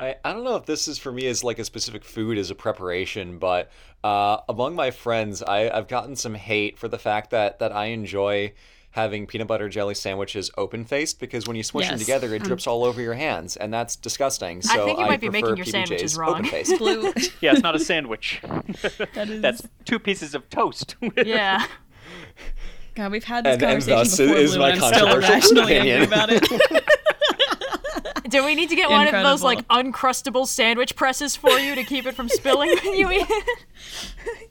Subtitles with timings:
[0.00, 0.14] Yeah.
[0.24, 2.50] I, I don't know if this is for me as like a specific food as
[2.50, 3.70] a preparation, but
[4.02, 7.86] uh, among my friends, I, I've gotten some hate for the fact that that I
[7.86, 8.52] enjoy
[8.90, 12.64] having peanut butter jelly sandwiches open faced because when you smush them together, it drips
[12.68, 14.62] all over your hands, and that's disgusting.
[14.62, 16.34] So I think you might be prefer making your PBJs sandwiches wrong.
[16.46, 17.32] Open-faced.
[17.40, 18.40] Yeah, it's not a sandwich.
[19.14, 19.42] That is.
[19.42, 20.94] That's two pieces of toast.
[21.24, 21.66] Yeah.
[22.94, 25.06] God, we've had this And- and conversation thus before, is Blue, my and I'm still
[25.08, 26.12] controversial irrationally angry opinion.
[26.12, 26.84] about it.
[28.34, 31.84] Do we need to get one of those like uncrustable sandwich presses for you to
[31.84, 34.50] keep it from spilling when you eat it?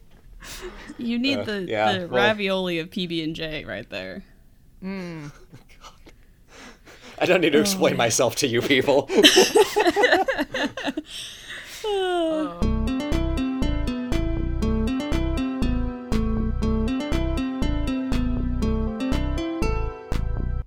[0.96, 4.22] You need uh, the, yeah, the well- ravioli of PB and J right there.
[4.80, 5.26] Hmm.
[7.18, 7.96] I don't need to explain oh.
[7.96, 9.10] myself to you people.
[11.84, 12.83] Oh.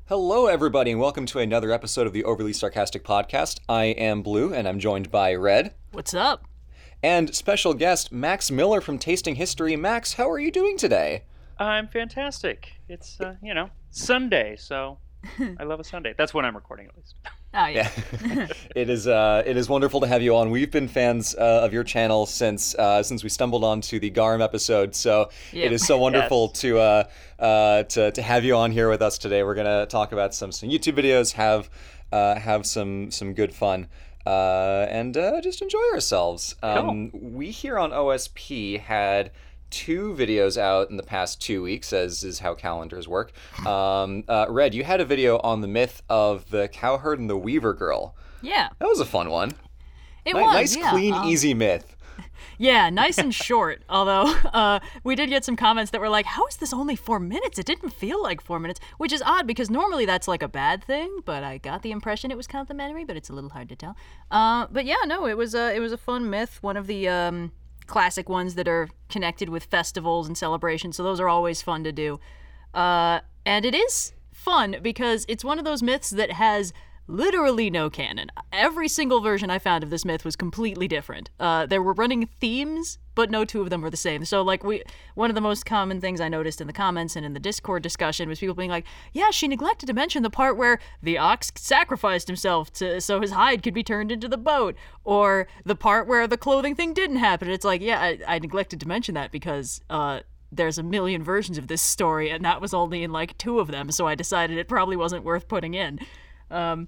[0.10, 3.60] Hello, everybody, and welcome to another episode of the Overly Sarcastic Podcast.
[3.68, 6.46] I am Blue, and I'm joined by Red What's up?
[7.04, 9.76] and special guest Max Miller from Tasting History.
[9.76, 11.24] Max, how are you doing today?
[11.60, 12.72] I'm fantastic.
[12.88, 15.00] It's uh, you know Sunday, so
[15.60, 16.14] I love a Sunday.
[16.18, 17.16] That's when I'm recording, at least.
[17.54, 17.90] Oh yeah.
[18.76, 20.52] it is uh, it is wonderful to have you on.
[20.52, 24.42] We've been fans uh, of your channel since uh, since we stumbled onto the Garum
[24.42, 24.94] episode.
[24.96, 25.66] So Yep.
[25.66, 26.62] it is so wonderful Yes.
[26.62, 27.04] to, uh,
[27.40, 29.44] uh, to to have you on here with us today.
[29.44, 31.70] We're gonna talk about some some YouTube videos, have
[32.12, 33.88] uh, have some some good fun.
[34.26, 36.56] Uh, and uh, just enjoy ourselves.
[36.62, 39.32] Um, We here on OSP had
[39.70, 43.32] two videos out in the past two weeks, as is how calendars work.
[43.68, 47.38] Um, uh, Red, you had a video on the myth of the cowherd and the
[47.38, 48.16] weaver girl.
[48.42, 48.70] Yeah.
[48.80, 49.52] That was a fun one.
[50.26, 50.54] It Ni- was.
[50.54, 50.90] nice, yeah.
[50.92, 51.96] clean, Um, easy myth.
[52.60, 53.84] Yeah, nice and short.
[53.90, 57.20] Although uh, we did get some comments that were like, "How is this only four
[57.20, 57.60] minutes?
[57.60, 60.84] It didn't feel like four minutes," which is odd because normally that's like a bad
[60.84, 61.20] thing.
[61.24, 63.96] But I got the impression it was complimentary, but it's a little hard to tell.
[64.32, 66.58] Uh, but yeah, no, it was a it was a fun myth.
[66.62, 67.52] One of the um,
[67.88, 70.98] classic ones that are connected with festivals and celebrations.
[70.98, 72.20] So those are always fun to do.
[72.74, 76.74] Uh, and it is fun because it's one of those myths that has
[77.08, 78.30] literally no canon.
[78.52, 81.30] Every single version I found of this myth was completely different.
[81.40, 84.26] Uh, there were running themes, but no two of them were the same.
[84.26, 84.84] So, like, we
[85.16, 87.82] one of the most common things I noticed in the comments and in the Discord
[87.82, 91.52] discussion was people being like, "Yeah, she neglected to mention the part where the ox
[91.56, 96.08] sacrificed himself to so his hide could be turned into the boat, or the part
[96.08, 99.32] where the clothing thing didn't happen." It's like, yeah, I, I neglected to mention that
[99.32, 99.82] because.
[99.90, 103.60] Uh, there's a million versions of this story, and that was only in like two
[103.60, 106.00] of them, so I decided it probably wasn't worth putting in.
[106.50, 106.88] Um,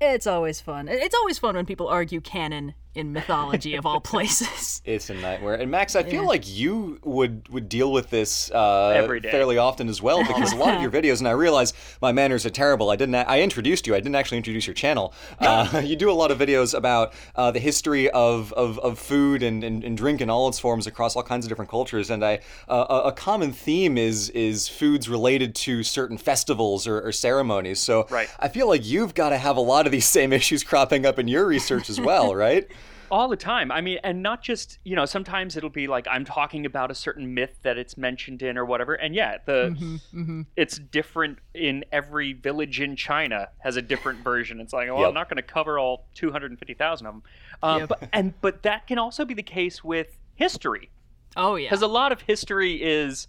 [0.00, 0.88] it's always fun.
[0.88, 4.70] It's always fun when people argue canon in mythology of all places.
[4.84, 5.54] It's a nightmare.
[5.54, 9.30] And Max, I feel like you would would deal with this uh, Every day.
[9.30, 11.72] fairly often as well because a lot of your videos, and I realize
[12.02, 12.90] my manners are terrible.
[12.90, 13.14] I didn't.
[13.14, 13.94] I introduced you.
[13.94, 15.12] I didn't actually introduce your channel.
[15.40, 19.42] Uh, you do a lot of videos about uh, the history of, of, of food
[19.42, 22.08] and, and, and drink in all its forms across all kinds of different cultures.
[22.10, 27.00] And I uh, a, a common theme is is foods related to certain festivals or,
[27.00, 27.78] or ceremonies.
[27.80, 28.28] So Right.
[28.38, 31.18] I feel like you've got to have a lot of these same issues cropping up
[31.18, 32.66] in your research as well, right?
[33.14, 33.70] All the time.
[33.70, 35.04] I mean, and not just you know.
[35.06, 38.64] Sometimes it'll be like I'm talking about a certain myth that it's mentioned in or
[38.64, 44.60] whatever, and yeah, the it's different in every village in China has a different version.
[44.60, 45.08] It's like, well, Yep.
[45.08, 47.22] I'm not going to cover all 250,000 of them,
[47.62, 47.88] uh, Yep.
[47.88, 50.90] but and but that can also be the case with history
[51.36, 51.68] Oh yeah.
[51.68, 53.28] because a lot of history is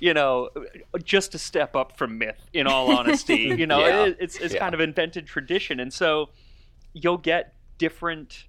[0.00, 0.50] you know
[1.04, 4.04] just a step up from myth in all honesty you know Yeah.
[4.06, 4.58] it- it's, it's Yeah.
[4.60, 6.30] kind of invented tradition and so
[6.92, 8.46] you'll get different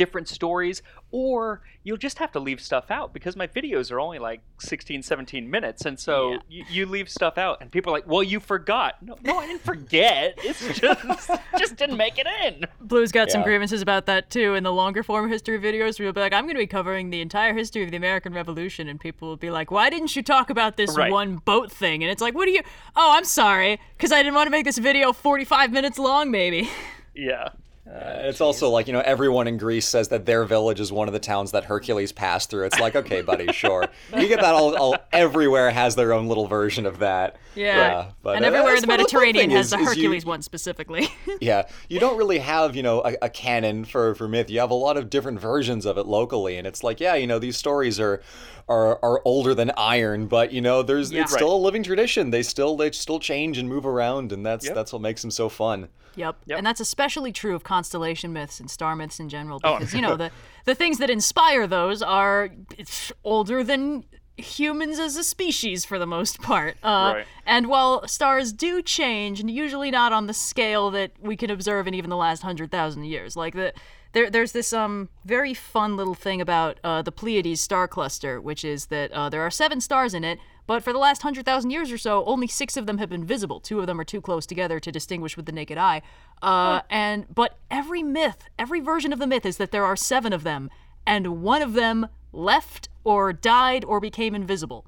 [0.00, 4.18] different stories or you'll just have to leave stuff out because my videos are only
[4.18, 6.38] like 16 17 minutes and so Yeah.
[6.48, 9.46] you, you leave stuff out and people are like well you forgot no, no i
[9.46, 14.30] didn't forget it's just just didn't make it in Blue's got some grievances about that
[14.30, 14.54] too.
[14.54, 17.10] In the longer form history videos, where you'll be like, "I'm going to be covering
[17.10, 20.22] the entire history of the American Revolution," and people will be like, "Why didn't you
[20.22, 21.12] talk about this Right.
[21.12, 22.62] one boat thing?" And it's like, "What do you?
[22.96, 26.68] Oh, I'm sorry, because I didn't want to make this video 45 minutes long, maybe."
[27.14, 27.48] yeah
[27.90, 31.08] Uh, it's also like you know everyone in Greece says that their village is one
[31.08, 32.66] of the towns that Hercules passed through.
[32.66, 33.88] It's like okay, buddy, sure.
[34.16, 37.36] You get that all, all everywhere has their own little version of that.
[37.56, 38.12] Yeah.
[38.22, 39.86] but and uh, everywhere in the one of fun Mediterranean has is- the is you-
[39.88, 41.08] Hercules one specifically.
[41.40, 44.50] yeah, you don't really have you know a, a canon for for myth.
[44.50, 47.26] You have a lot of different versions of it locally, and it's like yeah, you
[47.26, 48.22] know these stories are
[48.70, 51.22] are are older than iron, but you know there's Yeah.
[51.22, 52.30] it's still a living tradition.
[52.30, 54.74] They still they still change and move around, and that's Yep.
[54.74, 55.88] that's what makes them so fun.
[56.16, 56.36] Yep.
[56.46, 56.58] Yep.
[56.58, 59.78] And that's especially true of constellation myths and star myths in general Oh.
[59.78, 60.30] because you know the
[60.64, 64.04] the things that inspire those are it's older than
[64.36, 66.76] humans as a species for the most part.
[66.82, 67.26] Uh, Right.
[67.44, 71.86] And while stars do change, and usually not on the scale that we can observe
[71.86, 73.72] in even the last hundred thousand years, like the
[74.12, 78.64] there, there's this um very fun little thing about uh, the Pleiades star cluster, which
[78.64, 81.70] is that uh, there are seven stars in it, but for the last hundred thousand
[81.70, 83.60] years or so, only six of them have been visible.
[83.60, 86.02] Two of them are too close together to distinguish with the naked eye.
[86.42, 90.32] Uh, And but every myth, every version of the myth is that there are seven
[90.32, 90.70] of them,
[91.06, 94.86] and one of them left or died or became invisible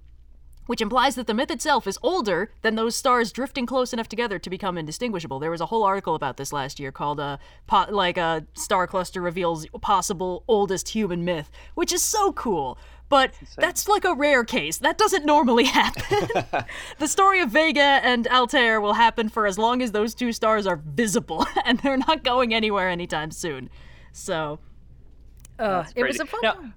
[0.73, 4.39] which implies that the myth itself is older than those stars drifting close enough together
[4.39, 5.39] to become indistinguishable.
[5.39, 7.37] There was a whole article about this last year called uh,
[7.67, 12.79] po- like a star cluster reveals possible oldest human myth, which is so cool.
[13.11, 14.79] But that's like a rare case.
[14.79, 16.27] That doesn't normally happen.
[16.99, 20.67] the story of Vega and Altair will happen for as long as those two stars
[20.67, 23.69] are visible, and they're not going anywhere anytime soon.
[24.13, 24.59] So,
[25.59, 26.73] uh, it was a fun Now.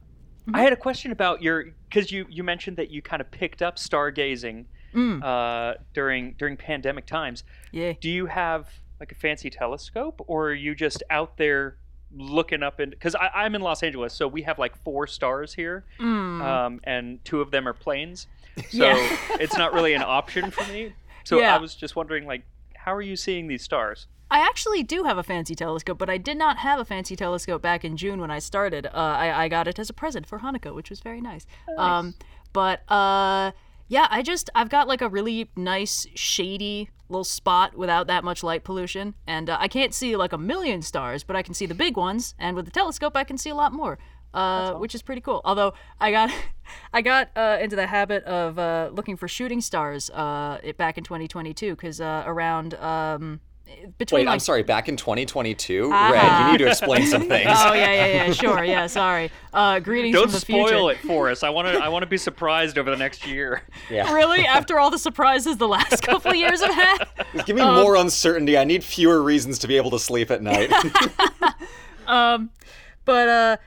[0.54, 3.62] I had a question about your because you you mentioned that you kind of picked
[3.62, 5.22] up stargazing Mm.
[5.24, 7.44] uh, during during pandemic times.
[7.72, 7.94] Yeah.
[8.00, 8.70] Do you have
[9.00, 11.76] like a fancy telescope, or are you just out there
[12.16, 12.92] looking up in?
[12.92, 17.42] Because I'm in Los Angeles, so we have like four stars here, um, and two
[17.42, 18.28] of them are planes.
[18.70, 19.10] So Mm.
[19.30, 19.38] Yeah.
[19.42, 20.94] it's not really an option for me.
[21.26, 21.56] So Yeah.
[21.56, 22.44] I was just wondering, like,
[22.76, 24.08] how are you seeing these stars?
[24.36, 27.62] I actually do have a fancy telescope, but I did not have a fancy telescope
[27.62, 28.86] back in June when I started.
[28.86, 31.46] Uh, I, I got it as a present for Hanukkah, which was very nice.
[31.78, 32.16] Um,
[32.52, 33.54] but uh,
[33.88, 38.44] yeah, I just I've got like a really nice shady little spot without that much
[38.44, 41.66] light pollution, and uh, I can't see like a million stars, but I can see
[41.66, 43.98] the big ones, and with the telescope I can see a lot more.
[44.34, 45.40] Uh, which is pretty cool.
[45.46, 46.30] Although I got,
[46.94, 50.98] I got uh, into the habit of uh, looking for shooting stars uh, it, back
[50.98, 53.40] in 2022 because uh, around um,
[53.98, 54.64] between Wait, like I'm sorry.
[54.64, 56.10] Back in 2022, Ah.
[56.12, 57.48] Red, you need to explain some things.
[57.50, 58.32] Oh yeah, yeah, yeah.
[58.34, 58.88] Sure, yeah.
[58.88, 59.32] Sorry.
[59.54, 60.92] Uh, greetings Don't from the spoil future.
[60.92, 61.44] it for us.
[61.44, 61.78] I want to.
[61.84, 63.62] I want to be surprised over the next year.
[63.90, 64.12] yeah.
[64.14, 64.46] Really?
[64.46, 67.08] After all the surprises the last couple of years have had?
[67.34, 68.58] Just give me Um, more uncertainty.
[68.58, 70.72] I need fewer reasons to be able to sleep at night.
[72.08, 73.58] But uh,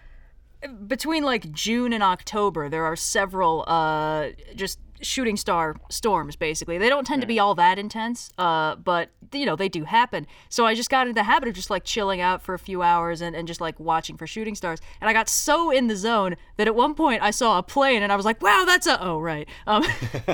[0.86, 6.36] between like June and October, there are several uh just shooting star storms.
[6.36, 8.30] Basically, they don't tend to be all that intense.
[8.38, 10.26] Uh, but you know they do happen.
[10.48, 12.82] So I just got into the habit of just like chilling out for a few
[12.82, 14.80] hours and, and just like watching for shooting stars.
[15.00, 18.02] And I got so in the zone that at one point I saw a plane
[18.02, 19.84] and I was like, "Wow, that's a oh right." Um,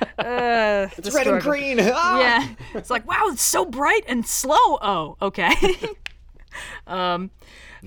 [0.18, 1.78] uh, it's red and green.
[1.92, 2.20] Ah!
[2.20, 5.52] yeah it's like wow it's so bright and slow oh okay
[6.86, 7.30] um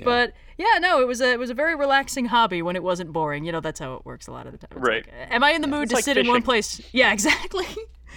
[0.03, 3.11] but yeah no it was a it was a very relaxing hobby when it wasn't
[3.11, 3.43] boring.
[3.45, 4.69] You know that's how it works a lot of the time.
[4.77, 5.05] It's Right.
[5.05, 6.81] like, am i in the mood to like sit in one place?
[6.91, 7.65] Yeah exactly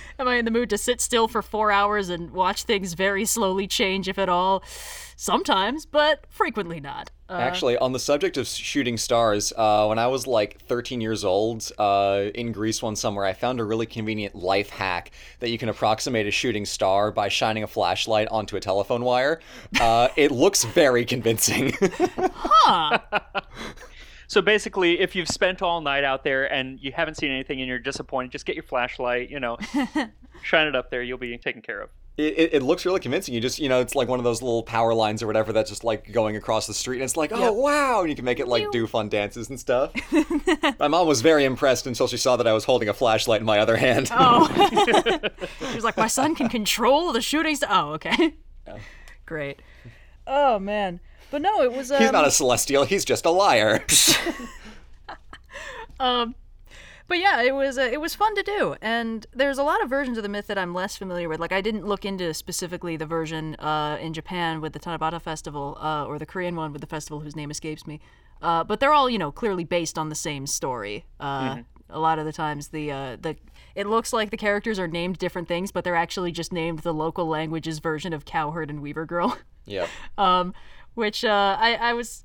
[0.18, 3.24] am i in the mood to sit still for four hours and watch things very
[3.24, 4.62] slowly change if at all
[5.16, 10.06] sometimes but frequently not uh, Actually, on the subject of shooting stars, uh, when I
[10.06, 14.36] was like 13 years old uh, in Greece one summer, I found a really convenient
[14.36, 15.10] life hack
[15.40, 19.40] that you can approximate a shooting star by shining a flashlight onto a telephone wire.
[19.80, 21.72] Uh, it looks very convincing.
[24.28, 27.68] So basically, if you've spent all night out there and you haven't seen anything and
[27.68, 29.30] you're disappointed, just get your flashlight.
[29.30, 29.58] You know,
[30.42, 31.02] shine it up there.
[31.02, 31.90] You'll be taken care of.
[32.16, 33.34] It, it, it looks really convincing.
[33.34, 35.68] You just, you know, it's like one of those little power lines or whatever that's
[35.68, 38.40] just like going across the street, and it's like, oh wow, and you can make
[38.40, 39.92] it like do fun dances and stuff.
[40.78, 43.46] my mom was very impressed until she saw that I was holding a flashlight in
[43.46, 44.08] my other hand.
[44.12, 44.48] Oh.
[45.68, 47.68] she was like, my son can control the shooting star.
[47.70, 48.34] Oh, okay.
[49.26, 49.60] Great.
[50.26, 51.00] Oh, man.
[51.30, 51.90] But no, it was.
[51.90, 52.84] Um, He's not a celestial.
[52.84, 53.84] He's just a liar.
[57.08, 59.88] But yeah, it was uh, it was fun to do, and there's a lot of
[59.88, 61.38] versions of the myth that I'm less familiar with.
[61.38, 65.78] Like I didn't look into specifically the version uh, in Japan with the Tanabata Festival,
[65.80, 68.00] uh, or the Korean one with the festival whose name escapes me.
[68.42, 71.04] Uh, but they're all you know clearly based on the same story.
[71.20, 73.36] Uh, A lot of the times, the uh, the
[73.76, 76.92] it looks like the characters are named different things, but they're actually just named the
[76.92, 79.38] local language's version of Cowherd and Weaver Girl.
[79.64, 79.88] yep.
[80.18, 80.52] um,
[80.96, 82.24] which uh, I, I was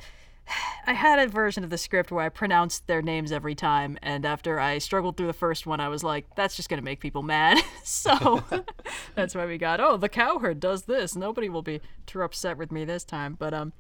[0.88, 4.26] I had a version of the script where I pronounced their names every time, and
[4.26, 7.22] after I struggled through the first one, I was like, "That's just gonna make people
[7.22, 8.44] mad." so
[9.16, 11.16] that's why we got, "Oh, the cowherd does this.
[11.16, 13.74] Nobody will be too upset with me this time." But um,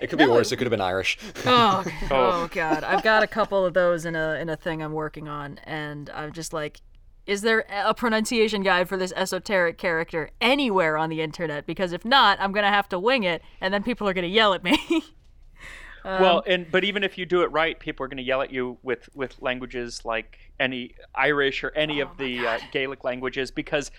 [0.00, 0.50] It could be worse.
[0.50, 1.18] It could have been Irish.
[1.46, 4.92] oh, oh god, I've got a couple of those in a in a thing I'm
[4.92, 6.80] working on, and I'm just like.
[7.26, 11.66] Is there a pronunciation guide for this esoteric character anywhere on the internet?
[11.66, 14.52] Because if not, I'm gonna have to wing it, and then people are gonna yell
[14.52, 14.78] at me.
[16.04, 18.42] well, Um, and but even if you do it right, people are going to yell
[18.42, 23.04] at you with with languages like any Irish or any Oh of the uh, Gaelic
[23.04, 23.90] languages because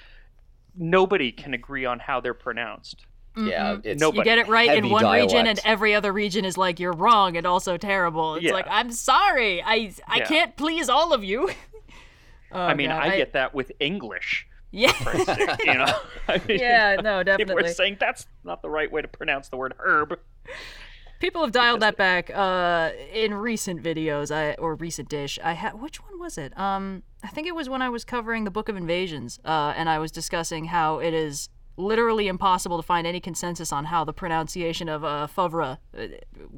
[0.77, 3.05] nobody can agree on how they're pronounced.
[3.37, 4.19] Yeah, it's Nobody.
[4.19, 6.93] You get it right in Heavy one region, and every other region is like you're
[6.93, 8.35] wrong and also terrible.
[8.35, 8.53] It's Yeah.
[8.53, 10.25] like I'm sorry, I I Yeah.
[10.25, 11.49] can't please all of you.
[12.51, 14.47] Oh, I mean, God, I, get that with English.
[14.71, 14.93] Yeah,
[15.63, 15.99] you know.
[16.27, 17.63] I mean, yeah, no, People definitely.
[17.63, 20.19] are saying that's not the right way to pronounce the word herb.
[21.19, 25.39] People have dialed that back uh, in recent videos, I or recent dish.
[25.41, 26.57] I had which one was it?
[26.59, 29.89] Um, I think it was when I was covering the Book of Invasions, uh, and
[29.89, 34.13] I was discussing how it is literally impossible to find any consensus on how the
[34.13, 35.77] pronunciation of uh, Favre, uh,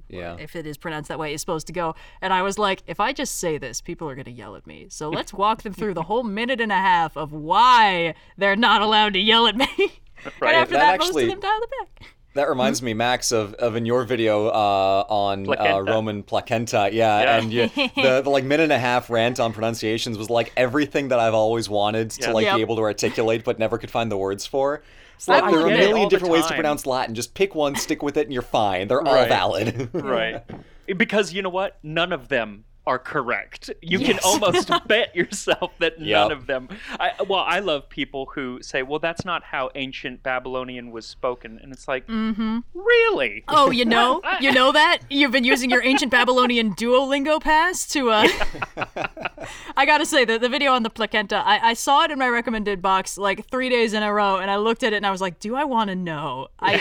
[0.09, 0.35] Yeah.
[0.39, 1.95] if it is pronounced that way, is supposed to go.
[2.21, 4.87] And I was like, if I just say this, people are gonna yell at me.
[4.89, 8.81] So let's walk them through the whole minute and a half of why they're not
[8.81, 9.67] allowed to yell at me.
[10.41, 10.55] Right.
[10.55, 12.07] and after That that, actually- most of them dialed it back.
[12.33, 16.89] That reminds me, Max, of, of in your video uh, on uh, Roman placenta.
[16.91, 17.37] Yeah, Yeah.
[17.39, 21.07] and you, the, the like minute and a half rant on pronunciations was like everything
[21.07, 22.31] that I've always wanted to Yeah.
[22.33, 22.55] like Yep.
[22.57, 24.83] be able to articulate, but never could find the words for.
[25.17, 27.13] It's like there are a get it all million different ways to pronounce Latin.
[27.15, 28.87] Just pick one, stick with it, and you're fine.
[28.87, 29.27] They're all Right.
[29.27, 29.89] valid.
[29.93, 30.43] right.
[30.95, 31.77] Because you know what?
[31.83, 33.69] None of them are correct.
[33.81, 36.69] You can almost bet yourself that none of them.
[36.99, 41.59] I, well, I love people who say, "Well, that's not how ancient Babylonian was spoken,"
[41.61, 42.59] and it's like, mm-hmm.
[42.73, 43.43] really?
[43.49, 48.09] Oh, you know, you know that you've been using your ancient Babylonian Duolingo pass to.
[48.09, 48.27] uh
[49.77, 52.29] I gotta say that the video on the placenta, I, I saw it in my
[52.29, 55.11] recommended box like three days in a row, and I looked at it and I
[55.11, 56.73] was like, "Do I want to know?" I,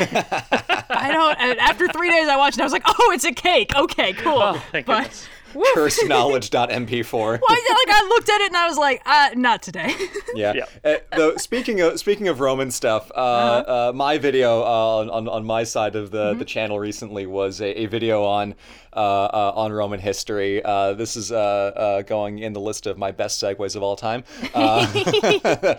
[0.89, 1.39] I don't.
[1.41, 3.75] And after three days, I watched and I was like, "Oh, it's a cake.
[3.75, 5.29] Okay, cool." Oh, thank but goodness.
[5.75, 7.13] Curse knowledge.mp4.
[7.13, 9.95] well, I, like I looked at it and I was like, uh, "Not today."
[10.35, 10.53] Yeah.
[10.55, 10.65] Yeah.
[10.85, 15.29] Uh, though speaking of speaking of Roman stuff, uh, uh my video uh, on, on
[15.29, 18.55] on my side of the, the channel recently was a, a video on
[18.97, 20.63] uh, uh, on Roman history.
[20.65, 23.95] Uh, this is uh, uh, going in the list of my best segues of all
[23.95, 24.25] time.
[24.55, 24.87] Uh,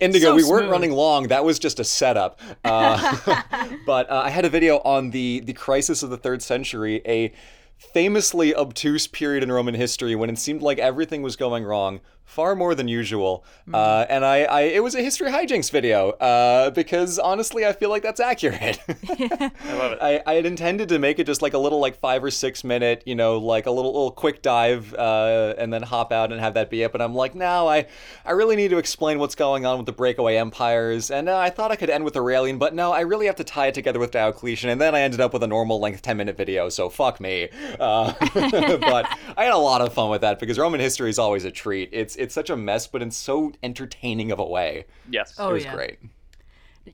[0.00, 0.70] Indigo, So we weren't smooth.
[0.70, 1.28] running long.
[1.28, 2.40] That was just a setup.
[2.64, 3.42] Uh,
[3.86, 7.32] but uh, I had a video on the the crisis of the third century, a
[7.78, 12.56] famously obtuse period in Roman history when it seemed like everything was going wrong, far
[12.56, 13.44] more than usual.
[13.72, 17.90] Uh, and I, I, it was a history hijinks video uh, because honestly, I feel
[17.90, 18.78] like that's accurate.
[18.88, 19.98] I love it.
[20.00, 22.64] I, I had intended to make it just like a little like five or six
[22.64, 26.40] minute, you know, like a little little quick dive, uh, and then hop out and
[26.40, 26.92] have that be it.
[26.92, 27.86] But I'm like, no, I
[28.24, 31.10] I really need to explain what's going on with the breakaway empires.
[31.10, 33.44] And uh, I thought I could end with Aurelian, but no, I really have to
[33.44, 34.70] tie it together with Diocletian.
[34.70, 36.68] And then I ended up with a normal length ten minute video.
[36.68, 37.48] So fuck me.
[37.78, 41.44] Uh, but I had a lot of fun with that because Roman history is always
[41.44, 41.90] a treat.
[41.92, 44.86] It's it's such a mess, but in so entertaining of a way.
[45.10, 45.34] yes.
[45.38, 45.74] Oh, it was yeah.
[45.74, 45.98] great.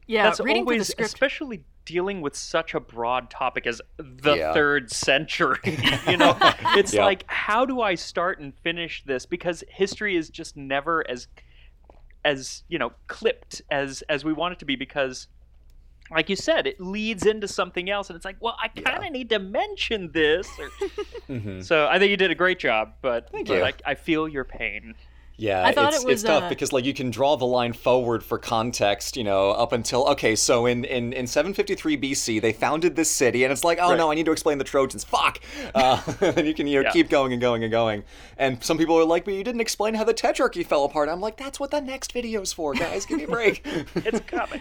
[0.06, 1.12] yeah, That's reading through the script.
[1.12, 4.52] especially dealing with such a broad topic as the Yeah.
[4.52, 5.58] third century.
[6.08, 6.36] you know,
[6.76, 7.04] it's Yeah.
[7.04, 9.26] like, how do I start and finish this?
[9.26, 11.26] Because history is just never as,
[12.24, 14.76] as you know, clipped as as we want it to be.
[14.76, 15.26] Because,
[16.12, 19.10] like you said, it leads into something else, and it's like, well, I kind of
[19.10, 20.48] need to mention this.
[20.58, 20.68] Or...
[21.30, 21.60] Mm-hmm.
[21.60, 23.62] So I think you did a great job, but, but you.
[23.62, 24.96] I, I feel your pain.
[25.40, 27.46] Yeah, I thought it's, it was, it's tough uh, because like you can draw the
[27.46, 32.42] line forward for context, you know, up until okay, so in in, in 753 BC
[32.42, 33.96] they founded this city, and it's like, oh Right.
[33.96, 35.02] no, I need to explain the Trojans.
[35.02, 35.40] Fuck,
[35.74, 36.90] uh, and you can you know Yeah.
[36.92, 38.04] keep going and going and going.
[38.36, 41.08] And some people are like, but you didn't explain how the Tetrarchy fell apart.
[41.08, 43.06] I'm like, that's what the next video's for, guys.
[43.06, 43.66] Give me a break.
[43.96, 44.60] It's coming.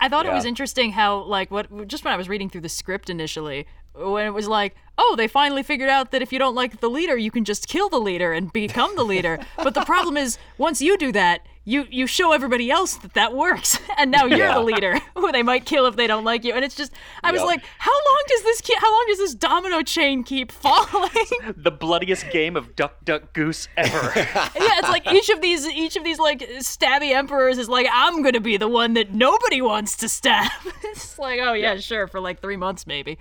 [0.00, 2.68] I thought it was interesting how, like, what just when I was reading through the
[2.68, 6.54] script initially, when it was like, oh, they finally figured out that if you don't
[6.54, 9.38] like the leader, you can just kill the leader and become the leader.
[9.56, 13.34] but the problem is, once you do that, you you show everybody else that that
[13.36, 14.54] works, and now you're Yeah.
[14.54, 16.52] the leader, who they might kill if they don't like you.
[16.54, 17.46] And it's just, I was Yep.
[17.46, 18.76] like, how long does this keep?
[18.80, 21.10] How long does this domino chain keep falling?
[21.56, 24.12] The bloodiest game of Duck Duck Goose ever.
[24.16, 28.22] yeah, it's like each of these each of these like stabby emperors is like I'm
[28.22, 30.50] gonna be the one that nobody wants to stab.
[30.82, 33.18] it's like oh yeah, sure for like three months maybe.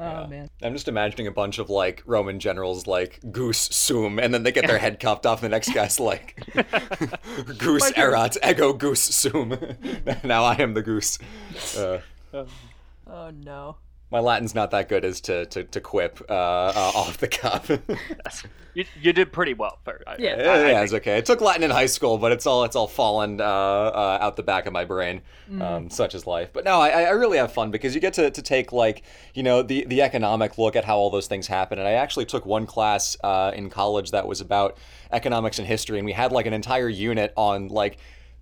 [0.00, 0.48] Oh man.
[0.62, 4.52] I'm just imagining a bunch of like Roman generals like Goose Sum, and then they
[4.52, 6.42] get their head chopped off, and the next guy's like
[7.58, 9.50] Goose erat ego Goose Sum.
[10.24, 11.18] now I am the goose.
[11.76, 12.00] Uh,
[13.06, 13.76] Oh no.
[14.10, 17.70] My Latin's not that good as to to, to quip uh, uh, off the cuff.
[18.74, 19.78] you, you did pretty well.
[19.84, 20.30] For, I, Yeah.
[20.30, 21.16] I- I yeah, think- it's okay.
[21.18, 24.36] I took Latin in high school, but it's all it's all fallen uh, uh, out
[24.36, 25.22] the back of my brain.
[25.50, 25.62] Mm.
[25.62, 26.50] Um, such is life.
[26.52, 29.02] But no, I, I really have fun because you get to, to take like
[29.34, 31.78] you know the the economic look at how all those things happen.
[31.78, 34.76] And I actually took one class uh, in college that was about
[35.12, 37.98] economics and history, and we had like an entire unit on like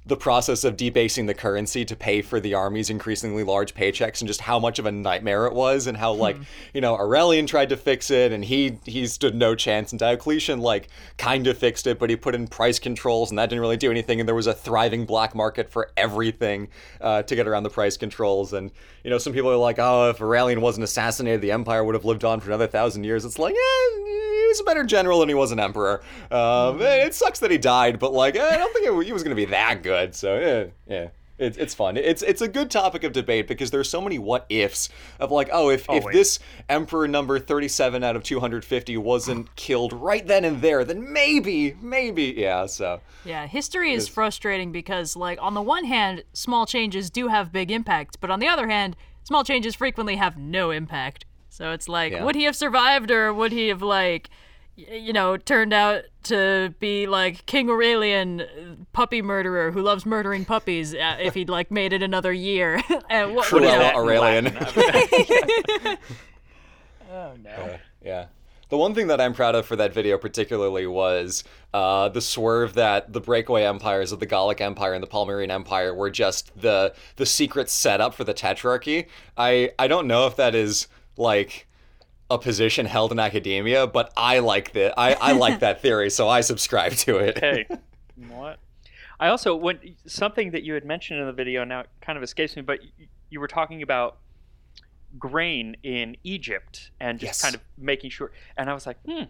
[0.09, 4.27] the process of debasing the currency to pay for the army's increasingly large paychecks and
[4.27, 6.37] just how much of a nightmare it was and how like
[6.73, 10.61] you know Aurelian tried to fix it and he he stood no chance and Diocletian
[10.61, 10.89] like
[11.19, 13.91] kind of fixed it but he put in price controls and that didn't really do
[13.91, 16.69] anything and there was a thriving black market for everything
[17.03, 18.55] uh, to get around the price controls.
[18.55, 18.71] And
[19.05, 22.07] you know some people are like oh if Aurelian wasn't assassinated the empire would have
[22.07, 23.27] lived on for another thousand years.
[23.27, 26.03] It's like yeah he was a better general than he was an emperor.
[26.31, 29.37] Um, it sucks that he died but like I don't think it, he was going
[29.37, 30.15] to be that good good.
[30.15, 31.09] So yeah, yeah.
[31.39, 31.97] It's, it's fun.
[31.97, 34.89] It's it's a good topic of debate because there's so many what ifs
[35.21, 40.27] of like, oh, if, if this emperor number 37 out of 250 wasn't killed right
[40.27, 42.67] then and there, then maybe, maybe, yeah.
[42.67, 47.53] So yeah, history is frustrating because like on the one hand, small changes do have
[47.53, 51.25] big impact, but on the other hand, small changes frequently have no impact.
[51.51, 52.25] So it's like, yeah.
[52.25, 54.29] would he have survived or would he have like
[54.79, 60.95] you know, turned out to be like King Aurelian, puppy murderer who loves murdering puppies.
[60.95, 62.81] Uh, if he'd like made it another year,
[63.11, 64.47] and what, Cruella Aurelian.
[67.11, 67.51] oh no.
[67.51, 68.27] Uh, yeah.
[68.69, 71.43] The one thing that I'm proud of for that video particularly was
[71.73, 75.95] uh, the swerve that the breakaway empires of the Gallic Empire and the Palmyrene Empire
[75.95, 79.07] were just the the secret setup for the Tetrarchy.
[79.37, 81.68] I I don't know if that is like
[82.31, 84.99] a position held in academia, but I like that.
[84.99, 87.39] I, I like that theory, so I subscribe to it.
[87.39, 87.67] hey,
[88.29, 88.59] what?
[89.21, 92.55] I also when something that you had mentioned in the video now kind of escapes
[92.55, 92.81] me, but
[93.31, 94.19] you were talking about
[95.19, 97.43] grain in Egypt and just yes.
[97.43, 98.31] kind of making sure.
[98.57, 99.25] And I was like, hmm,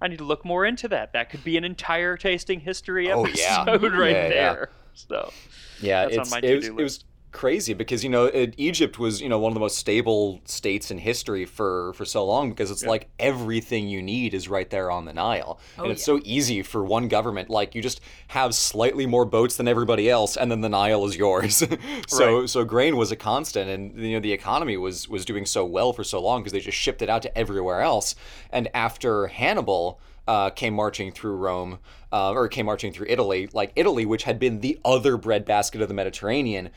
[0.00, 1.12] I need to look more into that.
[1.12, 3.88] That could be an entire tasting history episode oh, yeah.
[3.98, 4.70] right yeah, there.
[4.70, 4.76] Yeah.
[4.94, 5.32] So
[5.80, 9.38] yeah, it's, it was, it was crazy because you know it, Egypt was you know
[9.38, 12.90] one of the most stable states in history for for so long because it's yeah.
[12.90, 16.16] like everything you need is right there on the Nile oh, and it's yeah.
[16.16, 20.36] so easy for one government like you just have slightly more boats than everybody else
[20.36, 21.56] and then the Nile is yours
[22.06, 22.48] so right.
[22.48, 25.92] so grain was a constant and you know the economy was was doing so well
[25.92, 28.14] for so long because they just shipped it out to everywhere else
[28.50, 29.98] and after Hannibal
[30.28, 31.78] uh, came marching through Rome,
[32.12, 35.88] uh, or came marching through Italy, like Italy, which had been the other breadbasket of
[35.88, 36.70] the Mediterranean,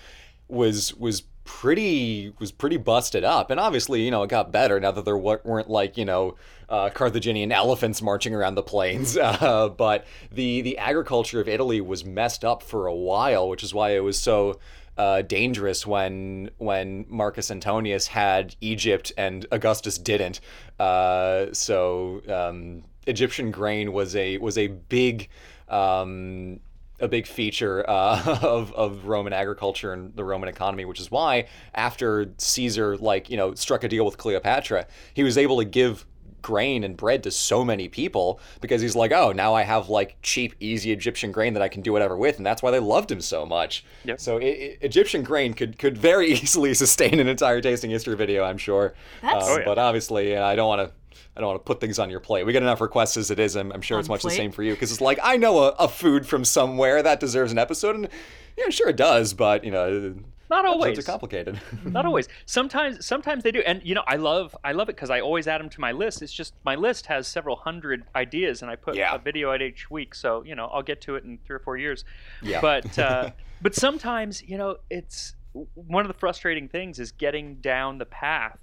[0.47, 4.89] was was pretty was pretty busted up and obviously you know it got better now
[4.89, 6.35] that there weren't like you know
[6.69, 12.03] uh, carthaginian elephants marching around the plains uh, but the the agriculture of italy was
[12.03, 14.59] messed up for a while which is why it was so
[14.97, 20.39] uh, dangerous when when Marcus Antonius had Egypt and Augustus didn't.
[20.79, 25.29] Uh, so um, Egyptian grain was a was a big
[25.67, 26.59] um,
[26.99, 31.47] a big feature uh, of, of Roman agriculture and the Roman economy, which is why
[31.73, 36.05] after Caesar, like, you know, struck a deal with Cleopatra, he was able to give
[36.45, 40.15] grain and bread to so many people because he's like, oh, now I have like
[40.21, 43.11] cheap, easy Egyptian grain that I can do whatever with, and that's why they loved
[43.11, 43.83] him so much.
[44.03, 44.21] Yep.
[44.21, 48.43] So it, it, Egyptian grain could could very easily sustain an entire tasting history video,
[48.43, 48.93] I'm sure.
[49.23, 49.47] That's...
[49.47, 49.65] Uh, oh, yeah.
[49.65, 50.93] But obviously, I don't want to
[51.35, 52.45] I don't want to put things on your plate.
[52.45, 53.55] We get enough requests as it is.
[53.55, 54.31] I'm, I'm sure on it's much plate?
[54.31, 57.19] the same for you because it's like I know a, a, food from somewhere that
[57.19, 58.09] deserves an episode, and
[58.57, 60.15] yeah, sure it does, but you know.
[60.47, 60.99] Not always.
[60.99, 61.59] It's complicated.
[61.85, 62.27] Not always.
[62.45, 65.47] Sometimes, sometimes they do, and you know, I love, I love it because I always
[65.47, 66.21] add them to my list.
[66.21, 69.15] It's just my list has several hundred ideas, and I put yeah.
[69.15, 70.13] a video out each week.
[70.13, 72.05] So you know, I'll get to it in three or four years.
[72.43, 72.61] Yeah.
[72.61, 75.33] But, uh, but sometimes, you know, it's
[75.73, 78.59] one of the frustrating things is getting down the path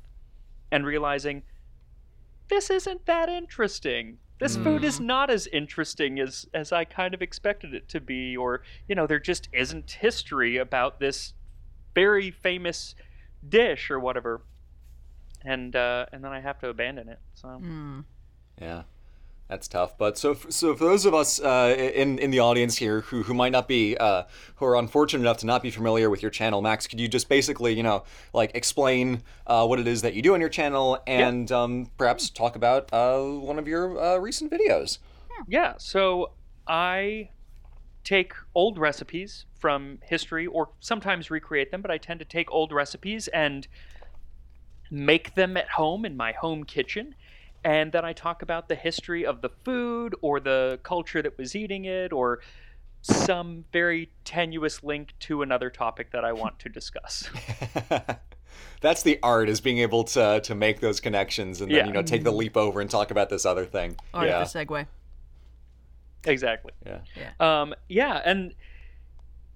[0.70, 1.42] and realizing
[2.48, 4.18] this isn't that interesting.
[4.38, 4.64] This mm.
[4.64, 5.06] food is hmm.
[5.06, 9.06] not as interesting as as I kind of expected it to be, or you know,
[9.06, 11.34] there just isn't history about this
[11.94, 12.94] very famous
[13.48, 14.42] dish or whatever,
[15.44, 17.20] and uh, and then I have to abandon it.
[17.34, 17.48] So.
[17.48, 18.04] Mm.
[18.60, 18.82] Yeah.
[19.52, 19.98] That's tough.
[19.98, 23.34] But so so for those of us uh, in in the audience here who who
[23.34, 24.22] might not be uh,
[24.54, 27.28] who are unfortunate enough to not be familiar with your channel, Max, could you just
[27.28, 30.98] basically you know like explain uh, what it is that you do on your channel
[31.06, 31.58] and yep.
[31.58, 35.00] um, perhaps talk about uh, one of your uh, recent videos?
[35.46, 35.74] Yeah.
[35.76, 36.32] So
[36.66, 37.28] I
[38.04, 42.72] take old recipes from history or sometimes recreate them, but I tend to take old
[42.72, 43.68] recipes and
[44.90, 47.14] make them at home in my home kitchen
[47.64, 51.54] and then I talk about the history of the food or the culture that was
[51.54, 52.40] eating it or
[53.02, 57.28] some very tenuous link to another topic that I want to discuss.
[58.80, 61.86] That's the art is being able to to make those connections and then yeah.
[61.86, 63.96] you know take the leap over and talk about this other thing.
[64.12, 64.38] Art yeah.
[64.38, 64.86] the segue.
[66.24, 66.72] Exactly.
[66.86, 66.98] Yeah.
[67.16, 67.62] Yeah.
[67.62, 68.54] Um, yeah, and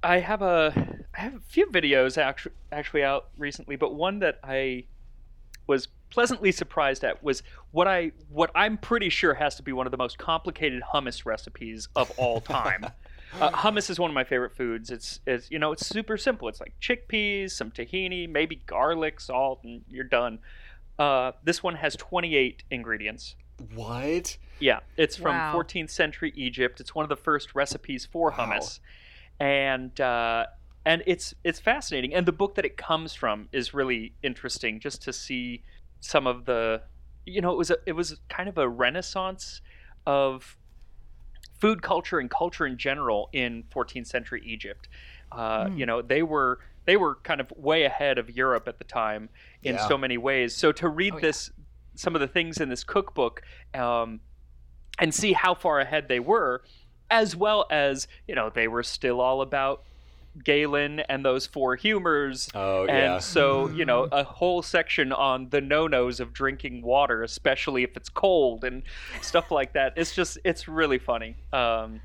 [0.03, 0.73] I have a
[1.17, 4.85] I have a few videos actually actually out recently, but one that I
[5.67, 7.43] was pleasantly surprised at was
[7.77, 11.27] what I what I'm pretty sure has to be one of the most complicated hummus
[11.27, 12.87] recipes of all time.
[13.39, 14.91] Uh, hummus is one of my favorite foods.
[14.91, 16.49] It's, it's you know it's super simple.
[16.49, 20.39] It's like chickpeas, some tahini, maybe garlic, salt, and you're done.
[20.99, 23.35] Uh, this one has 28 ingredients.
[23.75, 24.39] What?
[24.59, 25.53] Yeah, it's from Wow.
[25.53, 26.81] 14th century Egypt.
[26.81, 28.37] It's one of the first recipes for Wow.
[28.39, 28.79] hummus,
[29.39, 30.47] and uh,
[30.87, 32.15] and it's it's fascinating.
[32.15, 35.63] And the book that it comes from is really interesting, just to see
[36.01, 36.81] some of the,
[37.27, 39.61] you know, it was a, it was kind of a renaissance
[40.07, 40.57] of
[41.61, 44.89] food culture and culture in general in 14th century Egypt.
[45.33, 45.79] Uh, Hmm.
[45.79, 49.29] You know, they were they were kind of way ahead of Europe at the time
[49.65, 49.89] in Yeah.
[49.89, 50.55] so many ways.
[50.57, 51.23] So to read Oh, yeah.
[51.23, 51.51] this,
[51.97, 53.43] some of the things in this cookbook,
[53.75, 54.21] um,
[55.01, 56.63] and see how far ahead they were,
[57.11, 59.83] as well as you know they were still all about
[60.45, 62.49] Galen and those four humors.
[62.55, 63.19] Oh And yeah.
[63.19, 68.09] so, you know, a whole section on the no-nos of drinking water, especially if it's
[68.09, 68.83] cold and
[69.23, 69.95] stuff like that.
[69.97, 72.01] It's just, it's really funny um,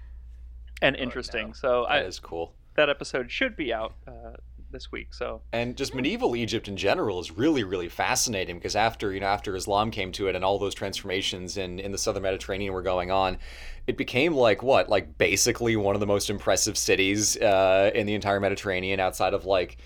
[0.82, 1.48] and interesting.
[1.48, 1.54] no.
[1.54, 2.54] So I, That is cool.
[2.76, 4.32] that episode should be out uh,
[4.72, 5.14] this week.
[5.14, 9.28] So And just medieval Egypt in general is really, really fascinating because after you know
[9.28, 12.82] after Islam came to it and all those transformations in in the southern Mediterranean were
[12.82, 13.38] going on,
[13.88, 18.14] it became like what like basically one of the most impressive cities uh, in the
[18.14, 19.78] entire Mediterranean outside of like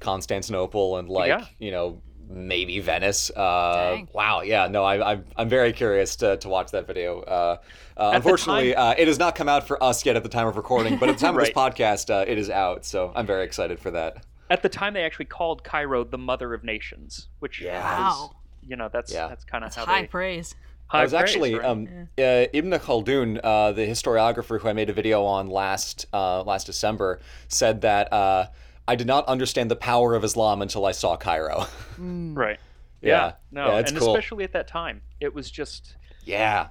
[0.00, 1.44] Constantinople and like Yeah.
[1.58, 3.30] you know maybe Venice.
[3.30, 7.20] Uh, wow, yeah, no, I, I'm I'm very curious to, to watch that video.
[7.20, 7.56] Uh,
[7.96, 10.46] uh, the unfortunately, uh, it has not come out for us yet at the time
[10.46, 12.84] of recording, but at the time of this podcast, uh, it is out.
[12.84, 14.24] So I'm very excited for that.
[14.50, 17.78] at the time, they actually called Cairo the mother of nations, which Yeah.
[17.78, 18.36] is, Wow.
[18.66, 19.28] you know, that's Yeah.
[19.28, 20.06] that's kind of how high they.
[20.08, 20.54] praise.
[20.90, 21.64] I was praise, actually right?
[21.64, 26.42] um, uh, Ibn Khaldun, uh, the historiographer who I made a video on last uh,
[26.42, 27.18] last December,
[27.48, 28.46] said that uh,
[28.88, 31.66] I did not understand the power of Islam until I saw Cairo.
[31.98, 32.58] right.
[33.00, 33.08] Yeah.
[33.10, 34.14] Yeah, no, Yeah, it's and cool.
[34.14, 36.68] especially at that time, it was just yeah,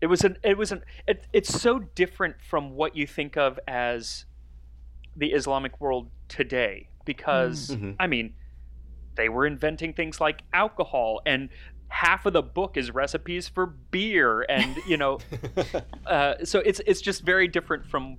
[0.00, 3.58] it was an it was an it, it's so different from what you think of
[3.66, 4.24] as
[5.16, 7.96] the Islamic world today because Mhm.
[7.98, 8.34] I mean
[9.16, 11.48] they were inventing things like alcohol and
[11.88, 15.18] half of the book is recipes for beer and you know
[16.06, 18.16] uh, so it's it's just very different from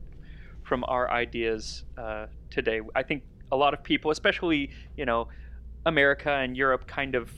[0.66, 5.28] from our ideas uh, today I think a lot of people especially you know
[5.86, 7.32] America and Europe kind of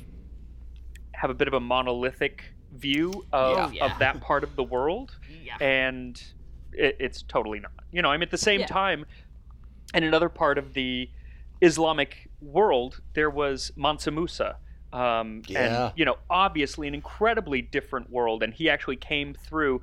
[1.13, 3.85] have a bit of a monolithic view of, Yeah.
[3.85, 5.11] of that part of the world
[5.43, 5.57] Yeah.
[5.59, 6.21] and
[6.71, 7.71] it, it's totally not.
[7.91, 8.67] You know, I mean, at the same Yeah.
[8.67, 9.05] time,
[9.93, 11.09] in another part of the
[11.61, 14.57] Islamic world, there was Mansa Musa.
[14.93, 15.59] Um, Yeah.
[15.89, 18.43] And, you know, obviously an incredibly different world.
[18.43, 19.81] And he actually came through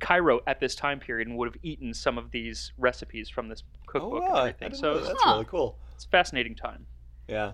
[0.00, 3.62] Cairo at this time period and would have eaten some of these recipes from this
[3.66, 4.68] oh cookbook wow, and I everything.
[4.70, 5.32] didn't So know that's Huh.
[5.34, 5.76] really cool.
[5.94, 6.86] it's a fascinating time.
[7.28, 7.52] Yeah.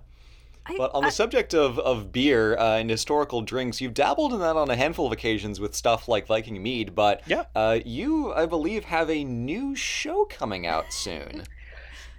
[0.66, 4.32] I- But on the I- subject of, of beer uh, and historical drinks, you've dabbled
[4.32, 7.44] in that on a handful of occasions with stuff like Viking mead, but Yeah.
[7.54, 11.44] uh, you, I believe, have a new show coming out soon.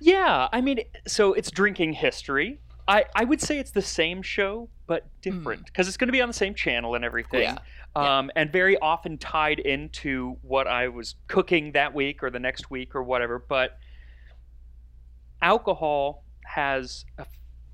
[0.01, 2.59] Yeah, I mean, so it's drinking history.
[2.87, 6.21] I, I would say it's the same show, but different because it's going to be
[6.21, 7.41] on the same channel and everything.
[7.41, 7.57] yeah.
[7.95, 12.69] Um, and very often tied into what I was cooking that week or the next
[12.69, 13.43] week or whatever.
[13.47, 13.77] But
[15.41, 17.25] alcohol has a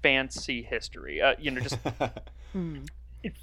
[0.04, 1.22] fancy history.
[1.22, 1.78] Uh, you know, just
[2.54, 2.80] Hmm.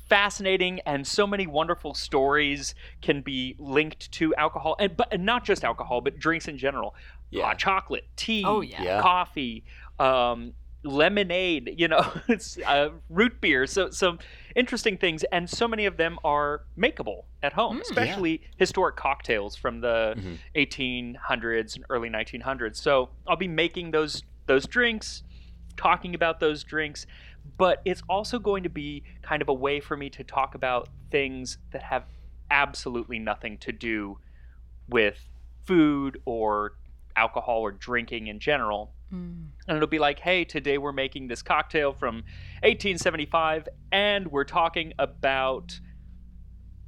[0.08, 5.46] fascinating and so many wonderful stories can be linked to alcohol and but and not
[5.46, 6.94] just alcohol but drinks in general
[7.30, 7.46] Yeah.
[7.46, 8.82] hot chocolate tea Oh, yeah.
[8.82, 9.00] Yeah.
[9.00, 9.64] coffee
[9.98, 10.52] um,
[10.84, 12.04] lemonade you know
[12.66, 14.18] uh, root beer so some
[14.54, 17.82] interesting things and so many of them are makeable at home Mm.
[17.82, 20.38] especially historic cocktails from the Mhm.
[20.54, 25.22] 1800s and early 1900s so i'll be making those those drinks
[25.76, 27.06] talking about those drinks
[27.56, 30.88] but it's also going to be kind of a way for me to talk about
[31.10, 32.04] things that have
[32.50, 34.18] absolutely nothing to do
[34.88, 35.24] with
[35.66, 36.72] food or
[37.16, 39.46] alcohol or drinking in general Hmm.
[39.66, 42.16] and it'll be like hey today we're making this cocktail from
[42.62, 45.80] 1875 and we're talking about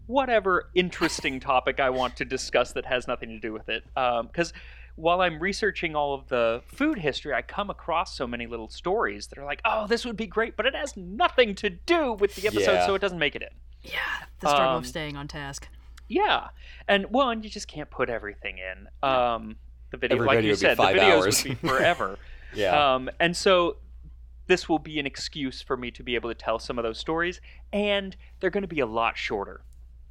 [0.06, 4.52] whatever interesting topic i want to discuss that has nothing to do with it because
[4.96, 9.28] while i'm researching all of the food history i come across so many little stories
[9.28, 12.35] that are like oh this would be great but it has nothing to do with
[12.37, 12.87] the episode Yeah.
[12.87, 13.48] so it doesn't make it in
[13.83, 13.98] Yeah.
[14.40, 15.68] The struggle Um, of staying on task.
[16.09, 16.48] yeah,
[16.88, 18.88] and one, you just can't put everything in.
[19.09, 19.56] Um,
[19.90, 21.44] the video, Every like video you would be said, the five videos hours.
[21.44, 22.18] would be forever.
[22.55, 22.94] yeah.
[22.94, 23.76] um, and so
[24.46, 26.98] this will be an excuse for me to be able to tell some of those
[26.98, 27.40] stories,
[27.72, 29.62] and they're going to be a lot shorter.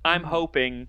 [0.06, 0.30] I'm Mm-hmm.
[0.30, 0.88] hoping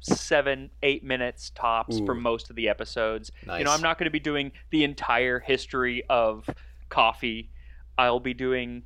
[0.00, 3.32] seven, eight minutes tops for most of the episodes.
[3.46, 3.58] Nice.
[3.58, 6.48] You know, I'm not going to be doing the entire history of
[6.88, 7.50] coffee.
[7.96, 8.82] I'll be doing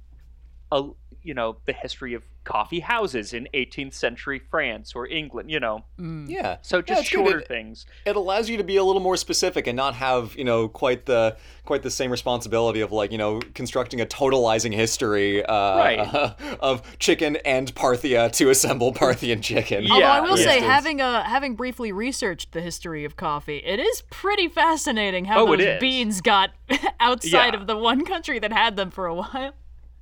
[0.70, 0.84] a
[1.22, 5.50] you know the history of coffee houses in 18th century France or England.
[5.50, 6.56] You know, Yeah.
[6.62, 7.16] so just it's good.
[7.24, 7.86] shorter It- things.
[8.04, 11.06] it allows you to be a little more specific and not have you know quite
[11.06, 16.34] the quite the same responsibility of like you know constructing a totalizing history uh, Right.
[16.60, 19.84] of chicken and Parthia to assemble Parthian chicken.
[19.84, 19.92] Yeah.
[19.94, 20.44] Although I will yeah.
[20.44, 25.46] say, having uh, having briefly researched the history of coffee, it is pretty fascinating how
[25.46, 26.50] Oh, those beans got
[27.00, 27.60] outside Yeah.
[27.60, 29.52] of the one country that had them for a while.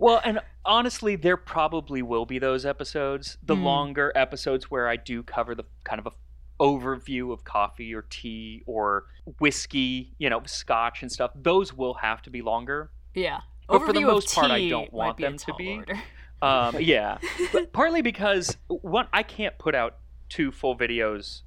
[0.00, 5.22] Well, and honestly, there probably will be those episodes, the longer episodes where I do
[5.22, 6.12] cover the kind of a
[6.60, 9.04] overview of coffee or tea or
[9.40, 11.32] whiskey, you know, scotch and stuff.
[11.34, 12.90] Those will have to be longer.
[13.14, 13.40] Yeah.
[13.68, 15.82] But for the most part, I don't want them to be.
[16.42, 17.18] Um, yeah,
[17.52, 19.98] but partly because one, I can't put out
[20.30, 21.42] two full videos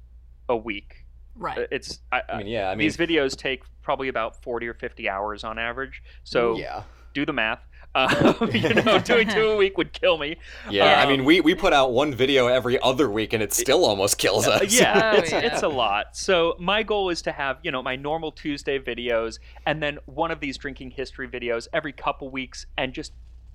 [0.48, 1.04] a week.
[1.34, 1.58] Right.
[1.58, 4.68] Uh, it's I, I mean, uh, yeah, I mean, these videos take probably about forty
[4.68, 6.00] or fifty hours on average.
[6.22, 7.58] So yeah, do the math.
[7.94, 10.36] Uh, you know, doing two a week would kill me.
[10.70, 11.00] yeah.
[11.00, 13.84] I Um, mean, we we put out one video every other week, and it still
[13.84, 14.78] almost kills us.
[14.78, 15.38] yeah, Oh, it's, yeah.
[15.40, 16.16] it's a lot.
[16.16, 20.30] So my goal is to have you know my normal Tuesday videos, and then one
[20.30, 23.12] of these drinking history videos every couple weeks, and just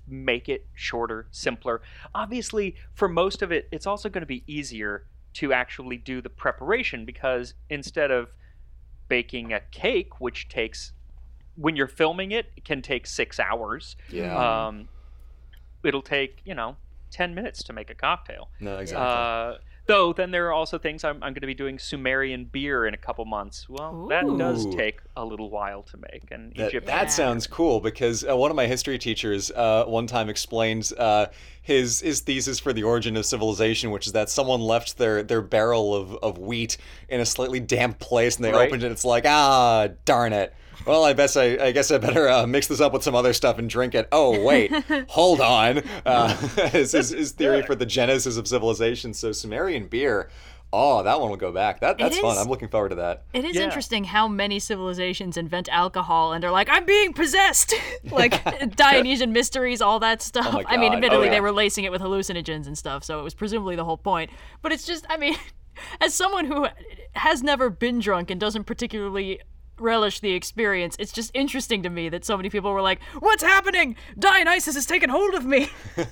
[0.08, 1.82] make it shorter, simpler.
[2.14, 6.30] Obviously, for most of it, it's also going to be easier to actually do the
[6.30, 8.30] preparation because instead of
[9.08, 10.92] baking a cake, which takes
[11.60, 13.94] when you're filming it, it can take six hours.
[14.10, 14.66] yeah.
[14.66, 14.88] Um,
[15.84, 16.76] it'll take you know
[17.10, 18.48] ten minutes to make a cocktail.
[18.60, 19.06] no, exactly.
[19.06, 22.86] Uh, though then there are also things I'm, I'm going to be doing Sumerian beer
[22.86, 23.68] in a couple months.
[23.68, 26.86] Well, that does take a little while to make, and That, Egypt.
[26.86, 31.26] that sounds cool because uh, one of my history teachers uh, one time explained uh,
[31.62, 35.42] his his thesis for the origin of civilization, which is that someone left their, their
[35.42, 36.76] barrel of, of wheat
[37.08, 38.68] in a slightly damp place and they Right.
[38.68, 38.92] opened it.
[38.92, 40.54] It's like ah, darn it.
[40.86, 43.32] Well, I guess I, I guess I better uh, mix this up with some other
[43.32, 44.08] stuff and drink it.
[44.12, 44.72] Oh wait,
[45.08, 45.82] hold on.
[46.06, 46.34] Uh,
[46.68, 49.12] his, his, his theory for the genesis of civilization.
[49.14, 50.30] So Sumerian beer.
[50.72, 51.80] Oh, that one will go back.
[51.80, 52.38] That that's fun.
[52.38, 53.24] I'm looking forward to that.
[53.32, 53.64] It is Yeah.
[53.64, 57.74] interesting how many civilizations invent alcohol and they're like, I'm being possessed!
[58.12, 60.54] like Dionysian mysteries, all that stuff.
[60.54, 63.24] Oh I mean, admittedly, Oh, they were lacing it with hallucinogens and stuff, so it
[63.24, 64.30] was presumably the whole point.
[64.62, 65.34] But it's just, I mean,
[66.00, 66.68] as someone who
[67.14, 69.40] has never been drunk and doesn't particularly
[69.80, 73.42] relish the experience, it's just interesting to me that so many people were like, What's
[73.42, 73.96] happening?
[74.18, 75.70] Dionysus has taken hold of me!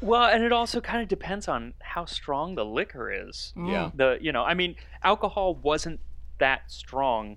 [0.00, 3.52] Well, and it also kind of depends on how strong the liquor is.
[3.56, 3.90] Yeah.
[3.94, 6.00] The you know, I mean, alcohol wasn't
[6.38, 7.36] that strong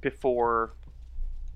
[0.00, 0.74] before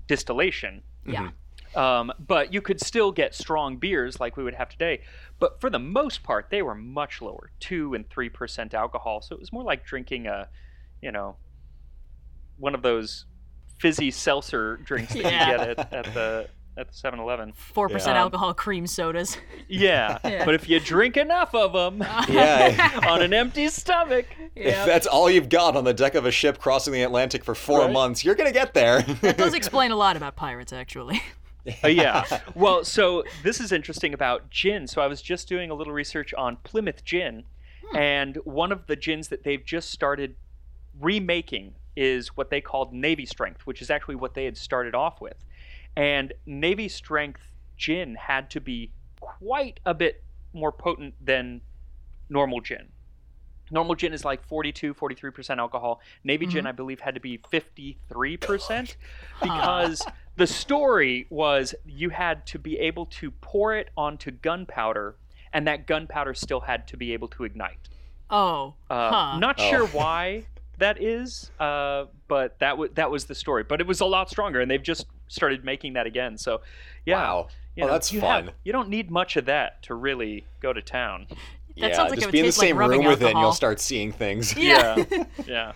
[0.07, 0.83] distillation.
[1.05, 1.31] yeah.
[1.75, 5.01] Um, but you could still get strong beers like we would have today.
[5.39, 9.21] But for the most part, they were much lower, two and three percent alcohol.
[9.21, 10.49] So it was more like drinking a,
[11.01, 11.35] you know,
[12.63, 13.25] one of those
[13.79, 15.51] fizzy seltzer drinks that Yeah.
[15.51, 17.53] you get at, at the at the 7-Eleven.
[17.75, 18.13] 4% Yeah.
[18.17, 19.37] alcohol cream sodas.
[19.67, 21.99] Yeah, but if you drink enough of them
[22.29, 22.99] Yeah.
[23.07, 26.57] on an empty stomach, If that's all you've got on the deck of a ship
[26.57, 27.91] crossing the Atlantic for four Right.
[27.91, 29.05] months, you're gonna get there.
[29.21, 31.21] It does explain a lot about pirates, actually.
[31.83, 32.23] Uh, yeah.
[32.55, 34.87] Well, so this is interesting about gin.
[34.87, 37.43] So I was just doing a little research on Plymouth gin,
[37.95, 40.35] and one of the gins that they've just started
[40.99, 45.21] remaking is what they called Navy Strength, which is actually what they had started off
[45.21, 45.37] with.
[45.95, 47.41] And Navy Strength
[47.77, 51.61] gin had to be quite a bit more potent than
[52.29, 52.89] normal gin.
[53.71, 56.01] Normal gin is like 42, 43% alcohol.
[56.23, 58.95] Navy gin, I believe, had to be 53%
[59.41, 65.15] because the story was you had to be able to pour it onto gunpowder,
[65.53, 67.89] and that gunpowder still had to be able to ignite.
[68.29, 68.73] Oh.
[68.89, 69.37] Uh, huh.
[69.39, 69.69] Not Oh.
[69.69, 70.45] sure why
[70.79, 73.63] that is, uh, but that was that was the story.
[73.63, 76.37] But it was a lot stronger, and they've just started making that again.
[76.37, 76.61] So,
[77.05, 77.47] yeah, Wow.
[77.75, 78.53] you Oh, know, that's you have- fun.
[78.63, 81.27] you don't need much of that to really go to town.
[81.29, 81.37] That
[81.75, 83.31] yeah, sounds like it just would be in the taste like same room with it,
[83.31, 84.55] and you'll start seeing things.
[84.57, 85.03] Yeah.
[85.09, 85.71] Yeah, yeah.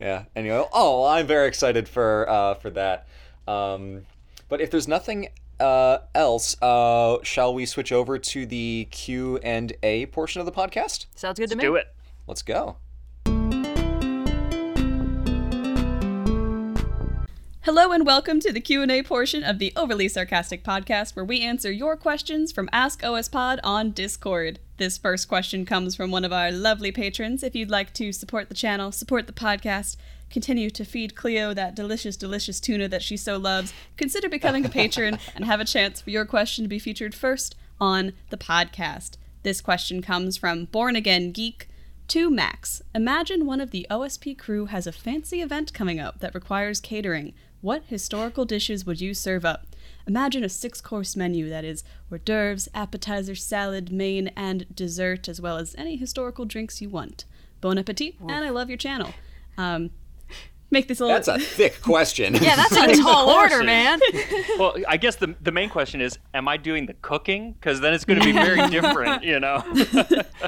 [0.00, 3.06] Yeah, and you go, oh, I'm very excited for uh, for that.
[3.46, 4.06] Um,
[4.48, 5.28] but if there's nothing
[5.60, 10.52] uh, else, uh, shall we switch over to the Q and A portion of the
[10.52, 11.06] podcast?
[11.14, 11.62] Sounds good to me.
[11.62, 11.86] Do it.
[12.26, 12.76] Let's go.
[17.64, 21.70] Hello and welcome to the Q&A portion of the Overly Sarcastic podcast where we answer
[21.70, 24.58] your questions from Ask OS Pod on Discord.
[24.78, 27.44] This first question comes from one of our lovely patrons.
[27.44, 29.96] If you'd like to support the channel, support the podcast,
[30.28, 34.68] continue to feed Cleo that delicious, delicious tuna that she so loves, consider becoming a
[34.68, 39.18] patron and have a chance for your question to be featured first on the podcast.
[39.44, 41.68] This question comes from Born Again Geek.
[42.08, 46.34] To Max, imagine one of the OSP crew has a fancy event coming up that
[46.34, 47.32] requires catering.
[47.62, 49.68] What historical dishes would you serve up?
[50.08, 55.40] Imagine a six course menu that is hors d'oeuvres, appetizer, salad, main, and dessert, as
[55.40, 57.24] well as any historical drinks you want.
[57.60, 59.14] Bon appetit, and I love your channel.
[59.56, 59.90] Um,
[60.72, 61.16] make this a little.
[61.20, 62.34] That's a thick question.
[62.34, 64.00] Yeah, that's a tall order, man.
[64.58, 67.52] well, I guess the the main question is, am I doing the cooking?
[67.52, 69.62] Because then it's going to be very different, you know.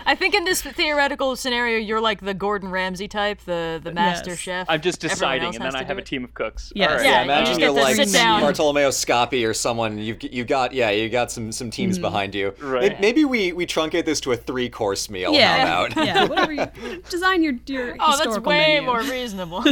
[0.06, 4.30] I think in this theoretical scenario, you're like the Gordon Ramsay type, the the master
[4.30, 4.38] Yes.
[4.38, 4.66] chef.
[4.68, 6.72] I'm just deciding, and then I have do a team of cooks.
[6.74, 6.90] Yes.
[6.90, 7.04] All right.
[7.04, 8.40] Yeah, Yeah, imagine just you're like.
[8.40, 9.98] Bartolomeo Scappi or someone.
[9.98, 12.02] You've you got yeah, you got some some teams hmm.
[12.02, 12.54] behind you.
[12.60, 12.92] Right.
[12.92, 15.34] May- Maybe we we truncate this to a three course meal.
[15.34, 16.06] yeah, How about?
[16.06, 16.66] yeah, whatever you
[17.10, 18.82] design your your Oh, that's way menu.
[18.86, 19.62] more reasonable.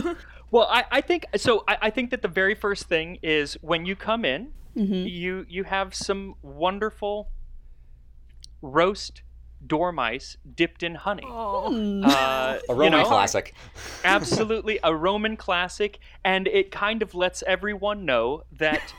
[0.53, 1.65] Well, I, I think so.
[1.67, 5.07] I, I think that the very first thing is when you come in, Mm-hmm.
[5.07, 7.29] you you have some wonderful
[8.62, 9.23] roast
[9.67, 11.25] dormice dipped in honey.
[11.27, 12.03] oh.
[12.03, 13.55] Uh, A you Roman know, classic.
[14.05, 18.95] absolutely a Roman classic, and it kind of lets everyone know that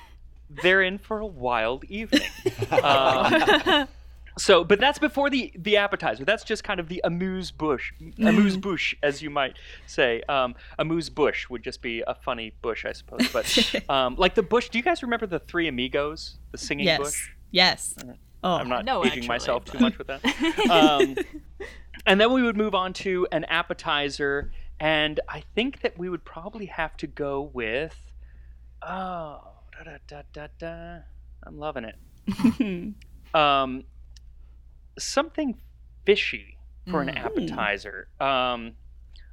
[0.49, 2.21] they're in for a wild evening.
[2.71, 3.87] Um,
[4.37, 6.25] so, but that's before the the appetizer.
[6.25, 10.21] That's just kind of the amuse bush, amuse bush, as you might say.
[10.27, 13.27] Um, amuse bush would just be a funny bush, I suppose.
[13.31, 14.69] But um, like the bush.
[14.69, 17.29] Do you guys remember the Three Amigos, the singing yes, bush?
[17.51, 17.95] yes.
[17.97, 18.17] Yes.
[18.43, 20.69] Oh, I'm not No, aging actually, myself too much with that.
[20.69, 21.15] Um,
[22.05, 26.25] and then we would move on to an appetizer, and I think that we would
[26.25, 27.95] probably have to go with,
[28.81, 29.39] oh,
[29.71, 30.97] da da da da da.
[31.45, 31.95] I'm loving it.
[33.33, 33.83] um,
[34.97, 35.55] something
[36.05, 36.57] fishy
[36.89, 38.07] for an appetizer.
[38.19, 38.73] Um,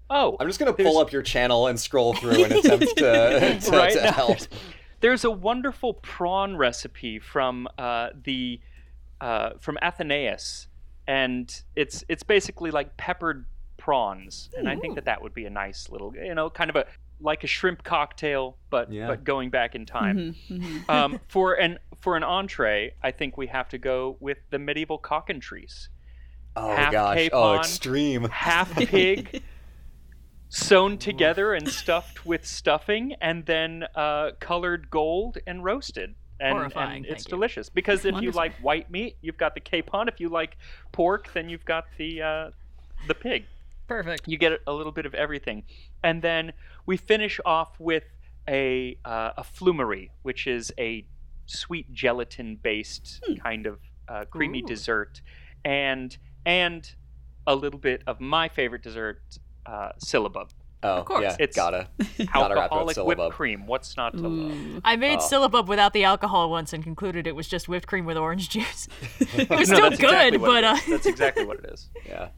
[0.08, 3.70] oh, I'm just gonna pull up your channel and scroll through and attempt to, to,
[3.70, 3.92] Right?
[3.92, 4.38] to help.
[5.00, 8.60] There's a wonderful prawn recipe from uh, the
[9.20, 10.68] uh, from Athenaeus,
[11.06, 13.46] and it's it's basically like peppered
[13.78, 16.76] prawns, and I think that that would be a nice little, you know, kind of
[16.76, 16.86] a
[17.22, 19.06] like a shrimp cocktail, but Yeah.
[19.08, 20.34] but going back in time.
[20.50, 20.90] Mm-hmm.
[20.90, 24.98] um, for an for an entree, I think we have to go with the medieval
[24.98, 25.88] cockatrice,
[26.56, 27.16] Oh half gosh.
[27.16, 28.24] Oh, capon, extreme.
[28.30, 29.42] half pig.
[30.48, 36.16] Sewn together and stuffed with stuffing, and then uh, colored gold and roasted.
[36.40, 37.30] And, Horrifying, and it's thank you.
[37.36, 40.08] delicious because if you like white meat, you've got the capon.
[40.08, 40.56] If you like
[40.90, 42.50] pork, then you've got the uh,
[43.06, 43.44] the pig.
[43.86, 44.26] Perfect.
[44.26, 45.64] You get a little bit of everything,
[46.02, 46.52] and then
[46.86, 48.04] we finish off with
[48.48, 51.04] a uh, a flumery, which is a
[51.50, 54.66] sweet gelatin based kind of uh, creamy Ooh.
[54.66, 55.20] dessert,
[55.64, 56.94] and and
[57.46, 59.20] a little bit of my favorite dessert,
[59.66, 60.50] uh, syllabub,
[60.82, 61.22] Oh, course.
[61.22, 61.36] yeah.
[61.38, 61.88] It's- gotta
[62.32, 63.32] gotta wrap it alcoholic whipped syllabub.
[63.32, 63.66] cream.
[63.66, 64.50] What's not to love?
[64.56, 64.80] Ooh.
[64.84, 65.22] I made Oh.
[65.28, 68.88] syllabub without the alcohol once and concluded it was just whipped cream with orange juice.
[69.20, 71.88] it was No, still good, exactly but uh, that's exactly what it is.
[72.06, 72.28] Yeah.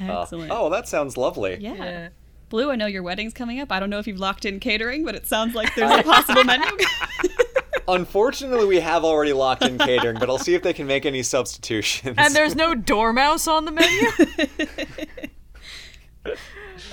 [0.00, 0.22] Oh.
[0.22, 0.50] Excellent.
[0.52, 1.56] Oh, that sounds lovely.
[1.60, 1.74] yeah.
[1.74, 2.08] yeah.
[2.48, 3.70] Blue, I know your wedding's coming up.
[3.72, 6.44] I don't know if you've locked in catering, but it sounds like there's a possible
[6.44, 6.66] menu.
[7.86, 11.22] Unfortunately, we have already locked in catering, but I'll see if they can make any
[11.22, 12.14] substitutions.
[12.18, 14.08] and there's no dormouse on the menu.
[16.26, 16.32] oh,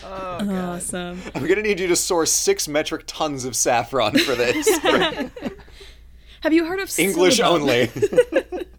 [0.04, 0.52] God.
[0.52, 1.22] awesome.
[1.34, 4.68] I'm gonna need you to source six metric tons of saffron for this.
[6.42, 7.62] Have you heard of English syllabub?
[7.62, 8.66] only.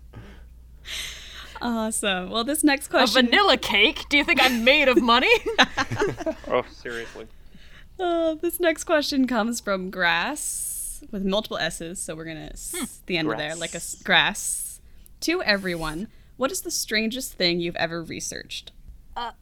[1.64, 2.30] Awesome.
[2.30, 3.26] Well, this next question.
[3.26, 4.08] A vanilla cake?
[4.08, 5.30] Do you think I'm made of money?
[6.48, 7.28] Oh, seriously.
[8.00, 10.71] Uh, this next question comes from Grass
[11.10, 14.80] with multiple S's, so we're gonna s the end of there like a s- grass.
[15.20, 18.72] To everyone, what is the strangest thing you've ever researched?
[19.16, 19.32] Uh,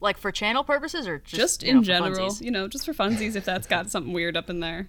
[0.00, 3.36] like for channel purposes or just, Just in know, general, you know, just for funsies,
[3.36, 4.88] if that's got something weird up in there.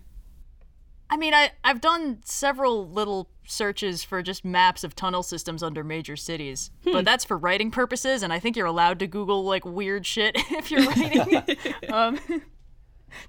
[1.10, 5.84] I mean, I I've done several little searches for just maps of tunnel systems under
[5.84, 9.66] major cities, but that's for writing purposes, and I think you're allowed to Google like
[9.66, 11.44] weird shit if you're writing.
[11.94, 12.20] um,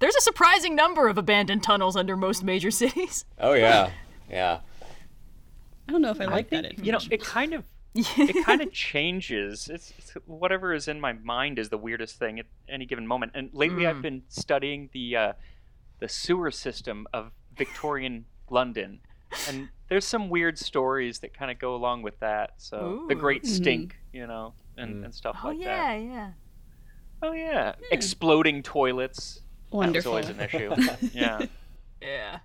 [0.01, 3.25] there's a surprising number of abandoned tunnels under most major cities.
[3.39, 3.91] oh yeah,
[4.31, 4.61] yeah.
[5.89, 6.75] I don't know if I like I that.
[6.75, 7.65] think, you know, it kind of
[7.97, 9.69] it kind of changes.
[9.73, 13.33] It's, it's whatever is in my mind is the weirdest thing at any given moment.
[13.35, 14.03] And lately, I've mm.
[14.03, 15.33] been studying the uh,
[16.01, 19.01] the sewer system of Victorian London,
[19.49, 22.55] and there's some weird stories that kind of go along with that.
[22.59, 23.55] So the Great mm-hmm.
[23.55, 25.05] Stink, you know, and, mm.
[25.05, 25.95] and stuff Oh like yeah, that.
[25.95, 26.31] Oh yeah, yeah.
[27.23, 27.85] Oh yeah, hmm.
[27.91, 29.41] exploding toilets.
[29.71, 30.13] Wonderful.
[30.15, 31.09] That was always an issue.
[31.13, 31.47] yeah.
[32.01, 32.39] Yeah.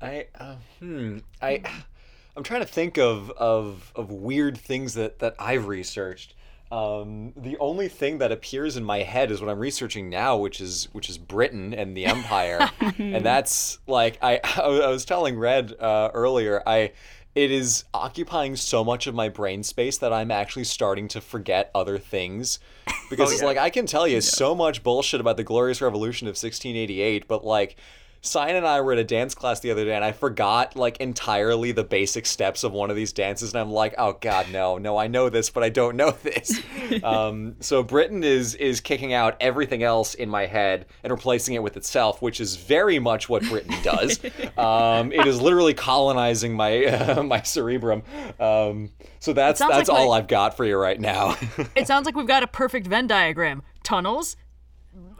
[0.00, 1.18] I uh, hmm.
[1.42, 1.62] I
[2.36, 6.34] I'm trying to think of of of weird things that that I've researched.
[6.70, 10.60] Um, the only thing that appears in my head is what I'm researching now, which
[10.60, 15.74] is which is Britain and the Empire, and that's like I I was telling Red
[15.80, 16.62] uh, earlier.
[16.66, 16.92] I
[17.34, 21.70] it is occupying so much of my brain space that I'm actually starting to forget
[21.74, 22.58] other things.
[23.10, 23.46] Because oh, it's yeah.
[23.46, 27.42] like I can tell you so much bullshit about the Glorious Revolution of 1688, but
[27.42, 27.76] like
[28.20, 30.96] Cyan and I were at a dance class the other day, and I forgot like
[30.98, 34.76] entirely the basic steps of one of these dances, and I'm like, "Oh God, no,
[34.76, 34.96] no!
[34.96, 36.60] I know this, but I don't know this."
[37.04, 41.62] um, so Britain is is kicking out everything else in my head and replacing it
[41.62, 44.18] with itself, which is very much what Britain does.
[44.58, 48.02] um, it is literally colonizing my uh, my cerebrum.
[48.40, 48.90] Um,
[49.20, 51.36] so that's that's like all my- I've got for you right now.
[51.76, 54.36] It sounds like we've got a perfect Venn diagram: tunnels,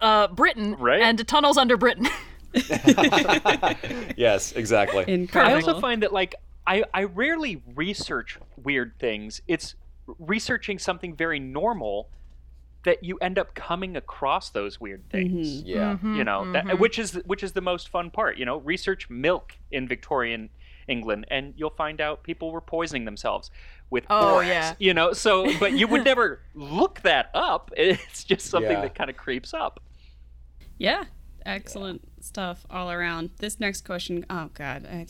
[0.03, 1.01] uh, Britain, Right.
[1.01, 2.09] and tunnels under Britain.
[4.17, 5.29] yes, exactly.
[5.35, 6.35] I also find that like
[6.67, 9.41] I, I rarely research weird things.
[9.49, 9.75] It's
[10.19, 12.09] researching something very normal
[12.85, 15.63] that you end up coming across those weird things.
[15.63, 15.95] yeah.
[15.95, 16.15] Mm-hmm.
[16.17, 18.37] You know, that, which is which is the most fun part.
[18.39, 20.49] You know, research milk in Victorian
[20.87, 23.51] England, and you'll find out people were poisoning themselves
[23.91, 24.49] with Oh, borax.
[24.49, 24.75] yeah.
[24.79, 27.71] You know, so but you would never look that up.
[27.77, 28.83] It's just something Yeah.
[28.83, 29.81] that kind of creeps up.
[30.79, 31.05] Yeah,
[31.45, 33.31] excellent stuff all around.
[33.39, 35.07] This next question, oh god, I,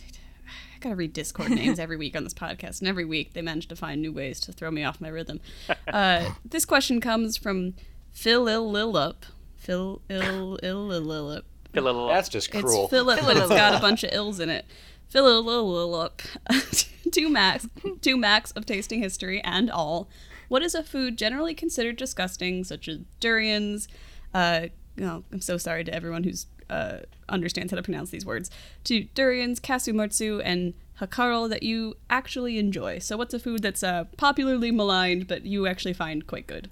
[0.47, 3.69] I gotta read Discord names every week on this podcast, and every week they manage
[3.69, 5.41] to find new ways to throw me off my rhythm.
[5.89, 7.75] Uh, this question comes from
[8.13, 9.23] Phil Il Lillup.
[9.57, 11.43] Phil Il Il Lillup.
[11.75, 12.89] A little That's just It's cruel.
[12.89, 14.67] Philip, but it's got a bunch of ills in it.
[15.09, 16.91] Philip Lillup.
[17.13, 17.67] two max,
[18.03, 20.09] two max of tasting history and all.
[20.49, 23.89] What is a food generally considered disgusting, such as durians?
[24.35, 26.99] Uh, no, I'm so sorry to everyone who's uh,
[27.29, 28.51] understands how to pronounce these words.
[28.85, 32.99] To durians, casu marzu, and hakaro that you actually enjoy.
[32.99, 36.71] So, what's a food that's uh, popularly maligned but you actually find quite good?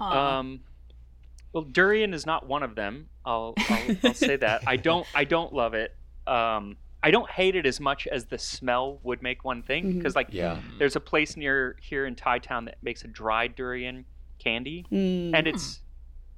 [0.00, 0.60] Um,
[1.52, 3.08] well, durian is not one of them.
[3.24, 4.62] I'll, I'll, I'll say that.
[4.66, 5.94] I don't I don't love it.
[6.26, 9.94] Um, I don't hate it as much as the smell would make one think.
[9.96, 10.58] Because like, Yeah.
[10.78, 14.04] there's a place near here in Thai Town that makes a dried durian
[14.38, 15.80] candy, and it's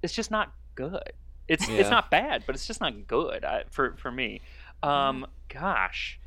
[0.02, 1.12] it's just not good.
[1.48, 1.76] It's Yeah.
[1.76, 4.40] it's not bad, but it's just not good I, for for me.
[4.82, 6.18] Um, gosh,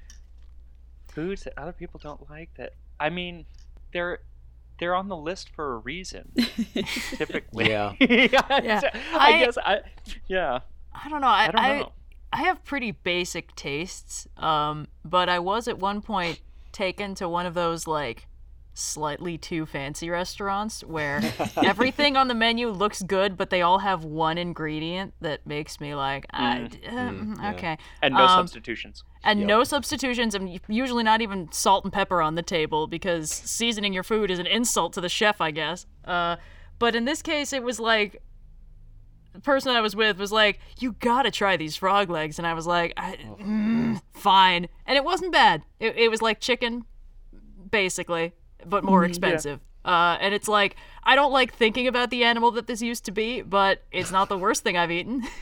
[1.09, 2.74] foods that other people don't like that.
[2.99, 3.45] I mean,
[3.93, 4.20] they're
[4.80, 6.32] they're on the list for a reason.
[7.17, 7.93] Typically, Yeah.
[7.99, 8.61] yeah.
[8.63, 8.82] Yeah.
[9.13, 9.80] I, I- guess I.
[10.28, 10.59] Yeah.
[10.93, 11.28] I don't know.
[11.28, 11.91] I, I don't I, know.
[12.34, 16.39] I have pretty basic tastes, um, but I was at one point
[16.72, 18.26] taken to one of those like
[18.80, 21.21] slightly too fancy restaurants where
[21.63, 25.93] everything on the menu looks good, but they all have one ingredient that makes me
[25.95, 27.51] like, I, um, yeah.
[27.53, 29.03] okay, And no Um, substitutions.
[29.23, 33.93] and no substitutions, and usually not even salt and pepper on the table because seasoning
[33.93, 35.86] your food is an insult to the chef, I guess.
[36.05, 36.38] Uh,
[36.80, 38.21] but in this case, it was like
[39.34, 42.53] the person I was with was like, "You gotta try these frog legs," and I
[42.55, 45.61] was like, I, mm, "Fine," and it wasn't bad.
[45.80, 46.86] It, it was like chicken,
[47.69, 48.34] basically,
[48.66, 49.60] but more expensive.
[49.86, 53.12] Uh, and it's like I don't like thinking about the animal that this used to
[53.12, 55.24] be, but it's not the worst thing I've eaten.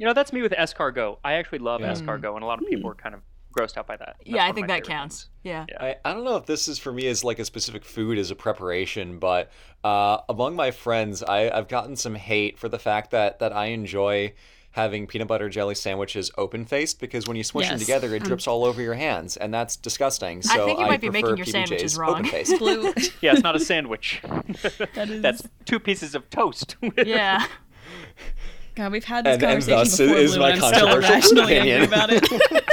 [0.00, 1.18] You know, that's me with escargot.
[1.22, 3.20] I actually love escargot, and a lot of people are kind of
[3.52, 4.16] grossed out by that.
[4.18, 5.24] That's yeah, I think that favorite counts.
[5.24, 5.30] things.
[5.42, 5.66] Yeah.
[5.78, 8.30] I, I don't know if this is for me as like a specific food as
[8.30, 9.50] a preparation, but
[9.84, 13.66] uh, among my friends, I, I've gotten some hate for the fact that that I
[13.66, 14.32] enjoy
[14.72, 18.28] having peanut butter jelly sandwiches open faced because when you smush them together, it hmm.
[18.28, 20.42] drips all over your hands, and that's disgusting.
[20.42, 22.10] So I think you might be prefer making your sandwiches PBJ's wrong.
[22.10, 22.58] Open faced.
[22.58, 22.92] Blue.
[23.20, 24.22] Yeah, it's not a sandwich.
[24.94, 25.22] that is.
[25.22, 26.76] That's two pieces of toast.
[26.96, 27.44] Yeah.
[28.74, 30.86] God, we've had this And- and conversation thus before, is Blue, my and I'm still
[30.86, 31.82] controversial angry opinion.
[31.84, 32.70] about it.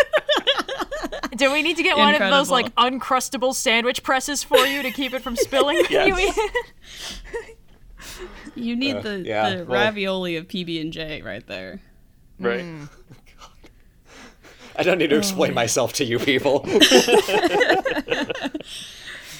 [1.37, 2.99] Do we need to get one of those like Incredible.
[2.99, 5.83] uncrustable sandwich presses for you to keep it from spilling?
[5.89, 7.21] Yes.
[8.57, 11.81] You need the, yeah, the well- ravioli of PB and J right there.
[12.39, 12.61] right.
[12.61, 12.89] Mm.
[14.79, 15.55] I don't need to explain oh.
[15.55, 16.63] myself to you people.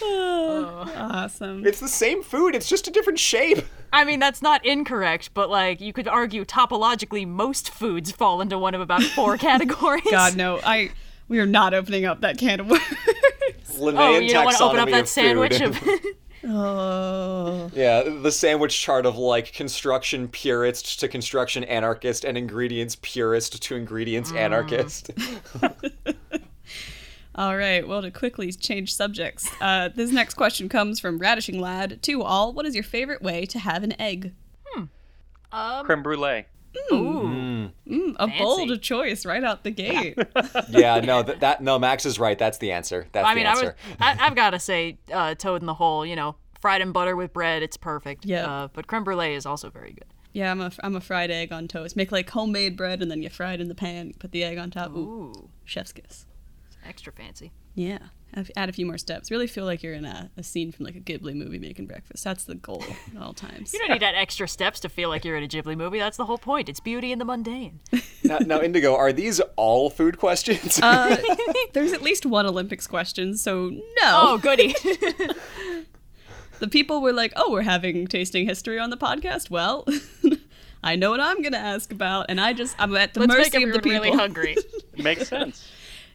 [0.02, 1.66] oh, Awesome.
[1.66, 2.56] it's the same food.
[2.56, 3.60] It's just a different shape.
[3.94, 8.58] I mean, that's not incorrect, but like you could argue topologically most foods fall into
[8.58, 10.04] one of about four categories.
[10.10, 10.90] God no, I
[11.28, 12.84] we are not opening up that can of worms.
[13.78, 15.80] Linnaean Oh, you don't want to open up that sandwich of
[16.48, 23.62] oh, Yeah, the sandwich chart of like construction purist to construction anarchist and ingredients purist
[23.64, 24.38] to ingredients Mm.
[24.38, 25.12] anarchist.
[27.36, 27.88] all right.
[27.88, 32.54] Well, to quickly change subjects, uh, this next question comes from Radishing Lad to all.
[32.54, 34.34] What is your favorite way to have an egg?
[35.52, 36.46] Creme brulee.
[36.92, 37.72] Ooh.
[37.88, 40.18] Mm, a bold choice right out the gate.
[40.70, 42.38] yeah, no, that, that no, Max is right.
[42.38, 43.08] That's the answer.
[43.12, 43.76] That's I mean, the I was answer.
[44.00, 46.06] I, I've got to say, uh, toad in the hole.
[46.06, 48.26] You know, fried in butter with bread, it's perfect.
[48.26, 48.46] Yeah.
[48.46, 50.06] Uh, but creme brulee is also very good.
[50.34, 51.96] yeah, I'm a I'm a fried egg on toast.
[51.96, 54.14] Make like homemade bread and then you fry it in the pan.
[54.20, 54.92] Put the egg on top.
[54.92, 56.26] Ooh, Ooh, chef's kiss.
[56.68, 57.52] It's extra fancy.
[57.78, 58.00] Yeah.
[58.56, 59.32] Add a few more steps.
[59.32, 62.24] Really feel like you're in a, a scene from like a Ghibli movie making breakfast.
[62.24, 62.84] That's the goal
[63.16, 63.74] at all times.
[63.74, 65.98] You don't need that extra steps to feel like you're in a Ghibli movie.
[65.98, 66.70] That's the whole point.
[66.70, 67.80] It's beauty in the mundane.
[68.24, 70.80] now, now, Indigo, are these all food questions?
[70.82, 71.18] uh,
[71.74, 73.82] there's at least one Olympics question, so no.
[74.04, 74.76] Oh, goody.
[76.60, 79.88] the people were like, "Oh, we're having tasting history on the podcast." Well,
[80.84, 83.58] I know what I'm gonna ask about, and I just I'm at the Let's mercy
[83.58, 83.92] make of the people.
[83.92, 84.58] really hungry.
[84.98, 85.68] Makes sense.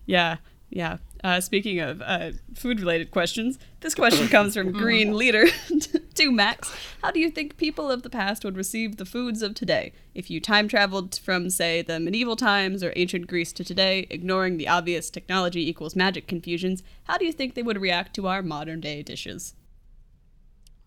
[0.07, 0.37] yeah,
[0.71, 0.99] yeah.
[1.25, 5.47] Uh, speaking of uh, food-related questions, this question comes from Green Leader
[6.15, 6.75] to Max.
[7.01, 10.31] How do you think people of the past would receive the foods of today if
[10.31, 14.67] you time traveled from, say, the medieval times or ancient Greece to today, ignoring the
[14.67, 16.83] obvious technology equals magic confusions?
[17.05, 19.55] How do you think they would react to our modern-day dishes?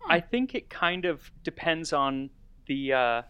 [0.06, 2.30] I think it kind of depends on
[2.66, 3.22] the uh,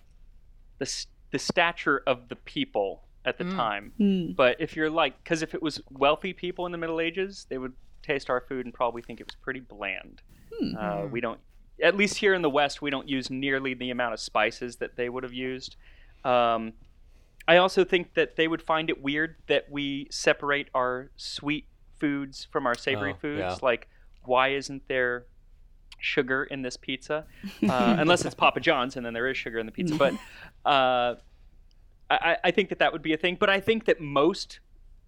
[0.78, 3.54] the the stature of the people at the mm.
[3.54, 3.92] time.
[4.00, 4.36] Mm.
[4.36, 7.58] But if you're like, because if it was wealthy people in the Middle Ages, they
[7.58, 10.22] would taste our food and probably think it was pretty bland.
[10.62, 10.76] Mm.
[11.04, 11.40] Uh, we don't,
[11.82, 14.96] at least here in the West, we don't use nearly the amount of spices that
[14.96, 15.76] they would have used.
[16.24, 16.72] Um,
[17.48, 21.66] I also think that they would find it weird that we separate our sweet
[21.98, 23.40] foods from our savory oh, foods.
[23.40, 23.56] Yeah.
[23.60, 23.88] Like,
[24.24, 25.26] why isn't there
[25.98, 27.24] sugar in this pizza?
[27.68, 29.94] Uh, unless it's Papa John's, and then there is sugar in the pizza.
[29.94, 30.14] But
[30.68, 31.16] uh,
[32.10, 34.60] I, I think that that would be a thing, but I think that most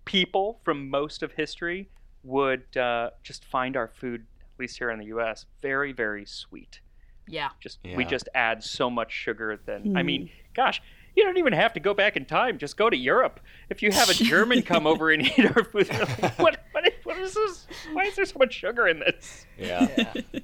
[0.04, 1.88] people from most of history
[2.24, 6.80] would uh, just find our food, at least here in the U.S., very, very sweet.
[7.28, 7.50] Yeah.
[7.60, 7.96] Just yeah.
[7.96, 9.60] we just add so much sugar.
[9.64, 9.98] Then mm.
[9.98, 10.32] I mean, hmm.
[10.54, 10.82] gosh,
[11.14, 12.58] you don't even have to go back in time.
[12.58, 13.40] Just go to Europe.
[13.68, 17.18] If you have a German come over and eat our food, like, what, what, what
[17.18, 17.66] is this?
[17.92, 19.46] Why is there so much sugar in this?
[19.58, 19.88] Yeah.
[19.96, 20.40] yeah.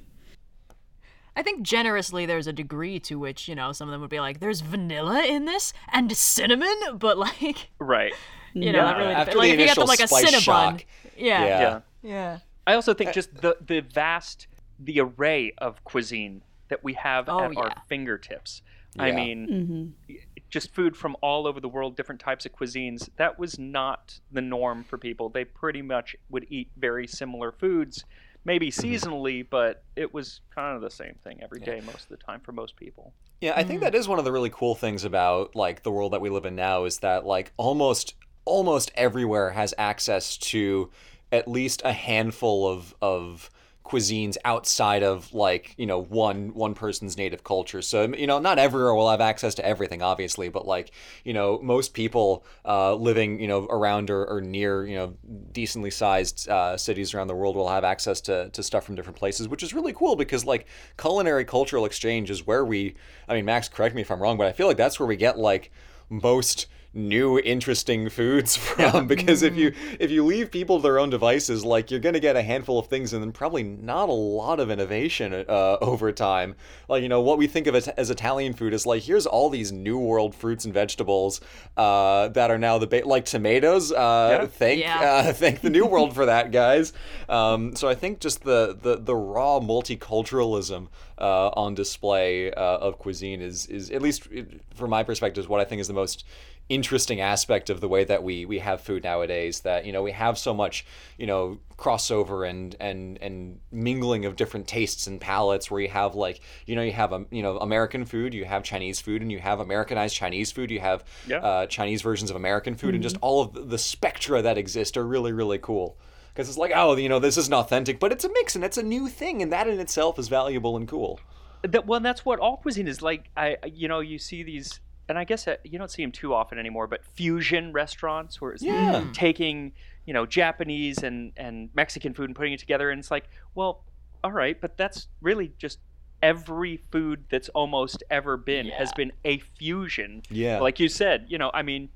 [1.35, 4.19] I think generously there's a degree to which, you know, some of them would be
[4.19, 7.69] like, there's vanilla in this and cinnamon, but like.
[7.79, 8.13] Right.
[8.57, 8.97] You know, yeah.
[8.97, 10.39] really After like the if you get them like a Cinnabon.
[10.45, 10.83] Cinnabon.
[11.17, 11.43] Yeah.
[11.43, 11.59] Yeah.
[11.59, 11.79] yeah.
[12.03, 12.37] Yeah.
[12.65, 14.47] I also think just the, the vast,
[14.79, 17.59] the array of cuisine that we have oh, at yeah.
[17.59, 18.61] our fingertips.
[18.97, 19.15] I Yeah.
[19.17, 20.15] mean, Mm-hmm.
[20.49, 23.09] just food from all over the world, different types of cuisines.
[23.17, 25.27] That was not the norm for people.
[25.27, 28.05] They pretty much would eat very similar foods,
[28.45, 28.87] maybe mm-hmm.
[28.87, 32.39] seasonally, but it was kind of the same thing every day most of the time
[32.39, 33.13] for most people.
[33.41, 33.83] Yeah, I think mm.
[33.83, 36.45] that is one of the really cool things about like the world that we live
[36.45, 38.15] in now is that like almost
[38.45, 40.91] almost everywhere has access to
[41.31, 43.49] at least a handful of of
[43.85, 47.81] cuisines outside of like you know one one person's native culture.
[47.81, 50.91] So you know not everywhere will have access to everything obviously but like
[51.23, 55.13] you know most people uh, living you know around or, or near you know
[55.51, 59.17] decently sized uh, cities around the world will have access to, to stuff from different
[59.17, 60.67] places which is really cool because like
[60.97, 62.95] culinary cultural exchange is where we
[63.27, 65.15] i mean max correct me if i'm wrong but i feel like that's where we
[65.15, 65.71] get like
[66.09, 71.09] most new interesting foods from because if you if you leave people to their own
[71.09, 74.13] devices like you're going to get a handful of things and then probably not a
[74.13, 76.55] lot of innovation uh, over time
[76.87, 79.49] like you know what we think of as, as italian food is like here's all
[79.49, 81.41] these new world fruits and vegetables
[81.75, 84.47] uh, that are now the ba- like tomatoes uh, Yeah.
[84.47, 85.01] thank Yeah.
[85.27, 86.93] uh, thank the new world for that guys
[87.29, 90.87] um, so i think just the the, the raw multiculturalism
[91.17, 94.27] uh, on display uh, of cuisine is is at least
[94.75, 96.25] from my perspective is what i think is the most
[96.67, 100.11] interesting aspect of the way that we we have food nowadays that you know we
[100.11, 100.83] have so much
[101.17, 106.15] you know crossover and and and mingling of different tastes and palates where you have
[106.15, 109.31] like you know you have um, you know American food you have Chinese food and
[109.31, 111.37] you have Americanized Chinese food you have Yeah.
[111.37, 115.05] uh, Chinese versions of American food and just all of the spectra that exist are
[115.05, 115.99] really really cool
[116.33, 118.77] because it's like oh you know this isn't authentic but it's a mix and it's
[118.77, 121.19] a new thing and that in itself is valuable and cool
[121.61, 123.29] That, well, that's what all cuisine is like.
[123.35, 126.33] I, you know, you see these, and I guess uh, you don't see them too
[126.33, 126.87] often anymore.
[126.87, 129.05] But fusion restaurants, where it's Yeah.
[129.13, 129.73] taking,
[130.05, 133.83] you know, Japanese and and Mexican food and putting it together, and it's like, well,
[134.23, 135.79] all right, but that's really just
[136.23, 140.23] every food that's almost ever been has been a fusion.
[140.29, 141.89] yeah Like you said, you know, I mean,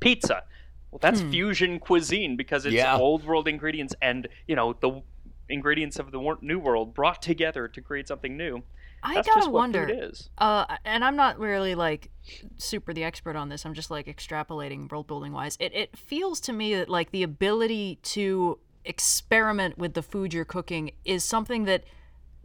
[0.00, 0.42] pizza.
[0.90, 1.30] Well, that's Hmm.
[1.30, 2.96] fusion cuisine because it's Yeah.
[2.96, 5.02] old world ingredients and you know the
[5.48, 8.62] ingredients of the new world brought together to create something new.
[9.02, 10.10] I That's gotta just wonder.
[10.38, 12.10] Uh, and I'm not really like
[12.56, 13.64] super the expert on this.
[13.64, 15.56] I'm just like extrapolating world building wise.
[15.60, 20.44] It it feels to me that like the ability to experiment with the food you're
[20.44, 21.84] cooking is something that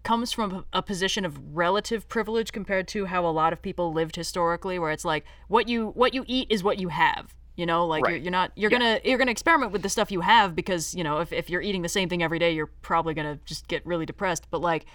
[0.03, 4.15] comes from a position of relative privilege compared to how a lot of people lived
[4.15, 7.87] historically where it's like what you what you eat is what you have you know
[7.87, 10.93] like you're, you're not you're gonna you're gonna experiment with the stuff you have because
[10.93, 13.67] you know if, if you're eating the same thing every day you're probably gonna just
[13.67, 14.85] get really depressed but like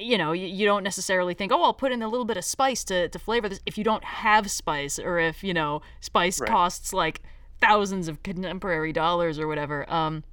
[0.00, 2.44] you know, you, you don't necessarily think, oh, I'll put in a little bit of
[2.44, 6.40] spice to, to flavor this if you don't have spice or if, you know, spice
[6.40, 6.48] Right.
[6.50, 7.22] costs like
[7.60, 9.88] thousands of contemporary dollars or whatever.
[9.92, 10.24] Um,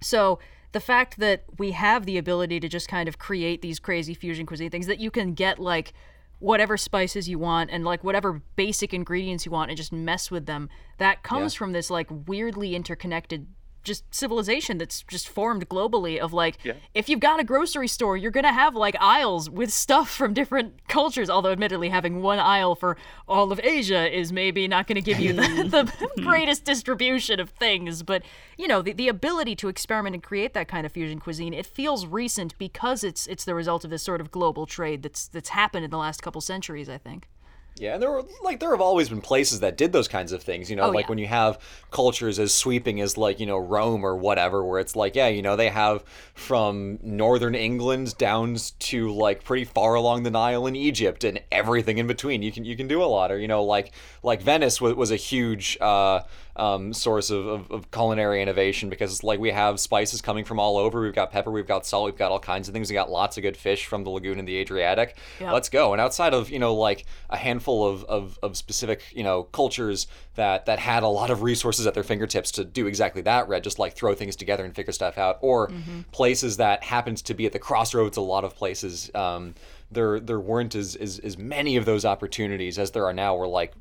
[0.00, 0.38] So
[0.72, 4.46] the fact that we have the ability to just kind of create these crazy fusion
[4.46, 5.92] cuisine things that you can get like
[6.38, 10.46] whatever spices you want and like whatever basic ingredients you want and just mess with
[10.46, 10.68] them
[10.98, 11.58] that comes Yeah.
[11.58, 13.46] from this like weirdly interconnected
[13.82, 16.74] just civilization that's just formed globally of like Yeah.
[16.94, 20.86] if you've got a grocery store you're gonna have like aisles with stuff from different
[20.88, 25.18] cultures although admittedly having one aisle for all of asia is maybe not gonna give
[25.18, 25.70] you the, mm.
[25.70, 28.22] the greatest distribution of things but
[28.56, 31.66] you know the, the ability to experiment and create that kind of fusion cuisine it
[31.66, 35.50] feels recent because it's it's the result of this sort of global trade that's that's
[35.50, 37.28] happened in the last couple centuries i think
[37.78, 40.42] Yeah, and there were like there have always been places that did those kinds of
[40.42, 40.68] things.
[40.68, 41.08] You know, Oh, like yeah.
[41.08, 41.58] when you have
[41.90, 45.40] cultures as sweeping as like you know Rome or whatever, where it's like yeah, you
[45.42, 46.04] know they have
[46.34, 51.96] from northern England down to like pretty far along the Nile in Egypt and everything
[51.98, 52.42] in between.
[52.42, 53.92] You can you can do a lot, or you know like
[54.22, 56.20] like Venice was, was a huge uh,
[56.56, 60.58] um, source of, of, of culinary innovation because it's like we have spices coming from
[60.58, 61.00] all over.
[61.00, 62.90] We've got pepper, we've got salt, we've got all kinds of things.
[62.90, 65.16] We got lots of good fish from the lagoon and the Adriatic.
[65.40, 65.52] Yeah.
[65.52, 65.92] Let's go.
[65.92, 70.06] And outside of you know like a handful of, of, of specific you know cultures
[70.34, 73.64] that that had a lot of resources at their fingertips to do exactly that, Red,
[73.64, 75.70] just like throw things together and figure stuff out, or
[76.10, 78.16] places that happened to be at the crossroads.
[78.16, 79.10] A lot of places.
[79.14, 79.54] Um,
[79.90, 83.36] there there weren't as, as as many of those opportunities as there are now.
[83.36, 83.74] Where like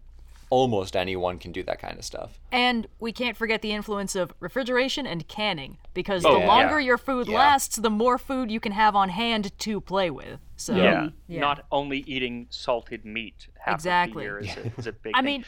[0.52, 2.40] almost anyone can do that kind of stuff.
[2.52, 6.48] And we can't forget the influence of refrigeration and canning, because Oh, the yeah.
[6.48, 7.38] longer your food Yeah.
[7.40, 10.40] lasts, the more food you can have on hand to play with.
[10.58, 11.08] So, Yeah.
[11.28, 11.40] yeah.
[11.40, 14.28] Not only eating salted meat half Exactly.
[14.28, 15.26] of the year is a, is a big I thing.
[15.26, 15.46] mean,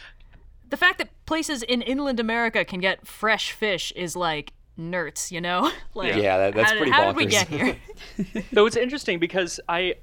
[0.69, 5.41] the fact that places in inland America can get fresh fish is like nerds, you
[5.41, 5.69] know?
[5.93, 7.75] like, Yeah, that- that's how, did- pretty How did we get here?
[8.53, 9.95] Though it's interesting because I,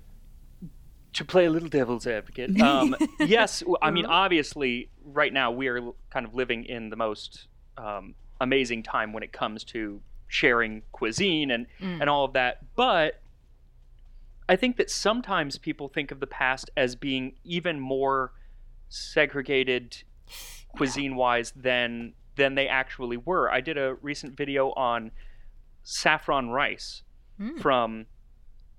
[1.13, 5.81] to play a little devil's advocate, um, yes, I mean, obviously, right now we are
[6.11, 11.51] kind of living in the most um, amazing time when it comes to sharing cuisine
[11.51, 12.59] and, and all of that.
[12.77, 13.21] But
[14.49, 18.33] I think that sometimes people think of the past as being even more
[18.89, 20.03] segregated
[20.77, 23.51] cuisine wise than than they actually were.
[23.51, 25.11] I did a recent video on
[25.83, 27.03] saffron rice
[27.61, 28.07] from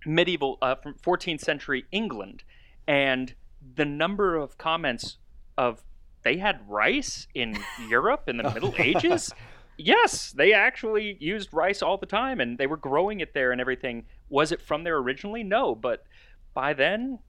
[0.05, 2.43] medieval uh, from 14th century England
[2.87, 3.33] and
[3.75, 5.17] the number of comments
[5.57, 5.83] of
[6.23, 7.57] they had rice in
[7.89, 9.33] Europe in the Middle Ages?
[9.77, 13.59] Yes they actually used rice all the time and they were growing it there and
[13.59, 14.05] everything.
[14.29, 15.43] Was it from there originally?
[15.43, 16.05] No but
[16.53, 17.19] by then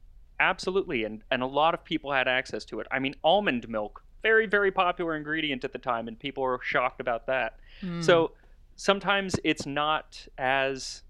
[0.40, 2.86] absolutely and and a lot of people had access to it.
[2.90, 7.00] I mean almond milk very very popular ingredient at the time and people were shocked
[7.00, 7.58] about that.
[8.02, 8.32] So
[8.76, 11.02] sometimes it's not as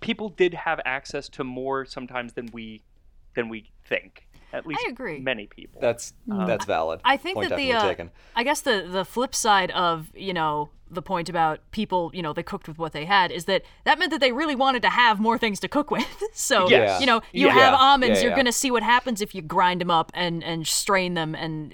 [0.00, 2.82] people did have access to more sometimes than we
[3.34, 5.18] than we think at least agree.
[5.20, 7.00] many people That's that's valid.
[7.04, 8.10] I think Point that the uh, taken.
[8.34, 12.32] I guess the the flip side of you know the point about people you know
[12.32, 14.88] they cooked with what they had is that that meant that they really wanted to
[14.88, 16.06] have more things to cook with.
[16.32, 16.98] so Yes.
[16.98, 17.52] you know you Yeah.
[17.52, 17.78] have Yeah.
[17.78, 18.36] almonds, Yeah, you're yeah.
[18.38, 21.70] gonna see what happens if you grind them up and and strain them, and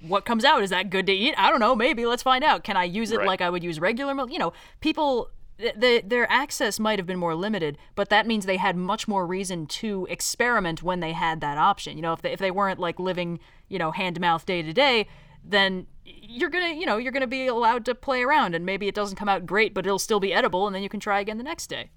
[0.00, 1.34] what comes out is that good to eat?
[1.36, 1.74] I don't know.
[1.76, 2.64] Maybe let's find out.
[2.64, 3.26] Can I use it Right.
[3.26, 4.32] like I would use regular milk?
[4.32, 5.28] You know, people.
[5.58, 9.08] Th- The, their access might have been more limited, but that means they had much
[9.08, 11.96] more reason to experiment when they had that option.
[11.96, 14.62] You know, if they, if they weren't like living, you know, hand to mouth day
[14.62, 15.06] to day,
[15.44, 18.94] then you're gonna, you know, you're gonna be allowed to play around, and maybe it
[18.94, 21.38] doesn't come out great, but it'll still be edible, and then you can try again
[21.38, 21.90] the next day.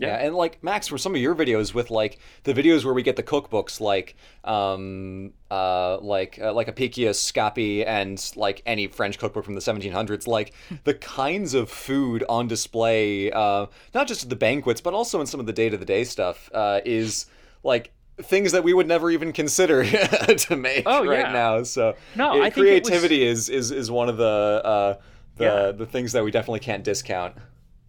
[0.00, 3.02] Yeah, and like Max, for some of your videos with like the videos where we
[3.02, 9.18] get the cookbooks, like um uh like uh, like Apicius, Scappi, and like any French
[9.18, 10.52] cookbook from the 1700s, like
[10.84, 15.26] the kinds of food on display, uh, not just at the banquets, but also in
[15.26, 17.26] some of the day to the day stuff, uh, is
[17.62, 17.92] like
[18.22, 19.82] things that we would never even consider
[20.36, 21.32] to make Oh, right yeah.
[21.32, 21.62] now.
[21.62, 24.94] So No, it- I think was- creativity is is is one of the uh,
[25.36, 25.72] the Yeah.
[25.72, 27.34] the things that we definitely can't discount.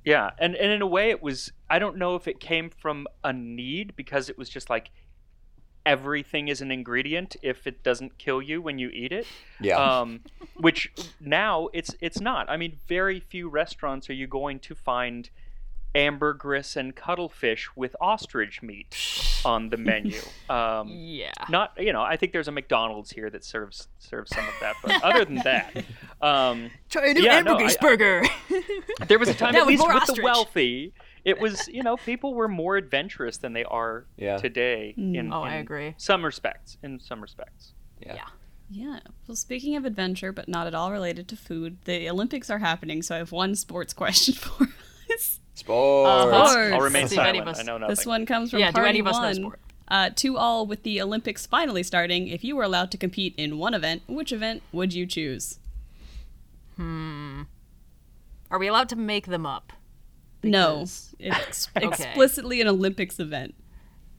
[0.03, 1.51] Yeah, and, and in a way, it was.
[1.69, 4.91] I don't know if it came from a need because it was just like
[5.85, 9.25] everything is an ingredient if it doesn't kill you when you eat it.
[9.59, 9.77] Yeah.
[9.77, 10.21] Um,
[10.57, 12.49] which now it's it's not.
[12.49, 15.29] I mean, very few restaurants are you going to find
[15.93, 18.95] ambergris and cuttlefish with ostrich meat
[19.45, 20.19] on the menu.
[20.49, 21.31] Um, Yeah.
[21.49, 24.75] not you know i think there's a mcdonald's here that serves serves some of that
[24.83, 25.75] but other than that
[26.21, 28.23] um Try a new Yeah, no, hamburger I- burger.
[29.07, 30.17] there was a time No, at with least more with ostrich.
[30.17, 30.93] the wealthy
[31.25, 34.37] it was you know people were more adventurous than they are Yeah.
[34.37, 35.95] today in, Oh, I agree.
[35.97, 38.15] some respects in some respects yeah.
[38.15, 38.25] yeah.
[38.73, 38.99] Yeah.
[39.27, 43.01] Well, speaking of adventure, but not at all related to food, the Olympics are happening,
[43.01, 44.69] so I have one sports question for
[45.13, 45.41] us.
[45.61, 46.31] Sports.
[46.31, 46.55] Sports.
[46.73, 48.71] i'll remain See if any silent us- i know nothing This one comes from Yeah,
[48.71, 49.35] do any of us know One.
[49.35, 49.59] sport?
[49.87, 52.27] Uh, two all with the Olympics finally starting.
[52.29, 55.59] If you were allowed to compete in one event, which event would you choose?
[56.77, 57.41] Hmm.
[58.49, 59.73] Are we allowed to make them up?
[60.43, 60.81] No,
[61.19, 61.85] it's Okay.
[61.87, 63.53] explicitly an Olympics event.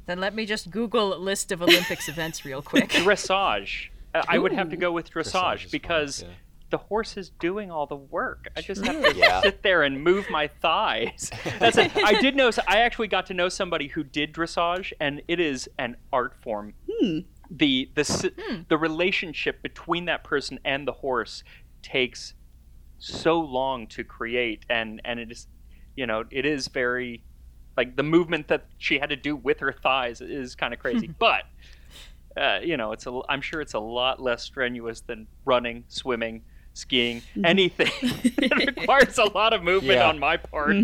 [0.07, 2.91] Then let me just Google a list of Olympics events real quick.
[2.91, 3.89] dressage.
[4.15, 6.29] I would have to go with Dressage dressage, is fun, because yeah.
[6.73, 8.49] The horse is doing all the work.
[8.57, 9.43] I just have to Yeah.
[9.43, 11.31] sit there and move my thighs.
[11.61, 11.93] That's it.
[11.97, 12.51] I did know.
[12.67, 16.73] I actually got to know somebody who did dressage, and it is an art form.
[17.51, 18.25] The the s
[18.69, 21.45] the relationship between that person and the horse
[21.83, 22.33] takes
[22.99, 25.47] so long to create, and and it is,
[25.95, 27.23] you know, it is very
[27.77, 31.09] like the movement that she had to do with her thighs is kind of crazy,
[31.19, 31.45] but
[32.37, 33.21] uh, you know, it's a.
[33.29, 36.43] I'm sure it's a lot less strenuous than running, swimming,
[36.75, 37.91] skiing, anything.
[38.03, 40.09] it requires a lot of movement Yeah.
[40.09, 40.75] on my part.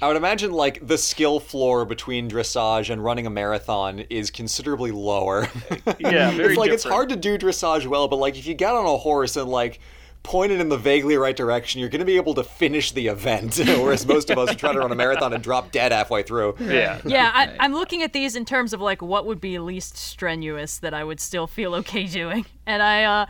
[0.00, 4.90] I would imagine like the skill floor between dressage and running a marathon is considerably
[4.90, 5.48] lower.
[5.98, 8.74] Yeah, very it's like it's hard to do dressage well, but like if you get
[8.74, 9.80] on a horse and like
[10.22, 13.56] pointed in the vaguely right direction, you're going to be able to finish the event.
[13.58, 16.56] Whereas most of us try to run a marathon and drop dead halfway through.
[16.60, 17.00] Yeah.
[17.04, 20.78] yeah, I, I'm looking at these in terms of like what would be least strenuous
[20.78, 23.26] that I would still feel okay doing, and I, uh,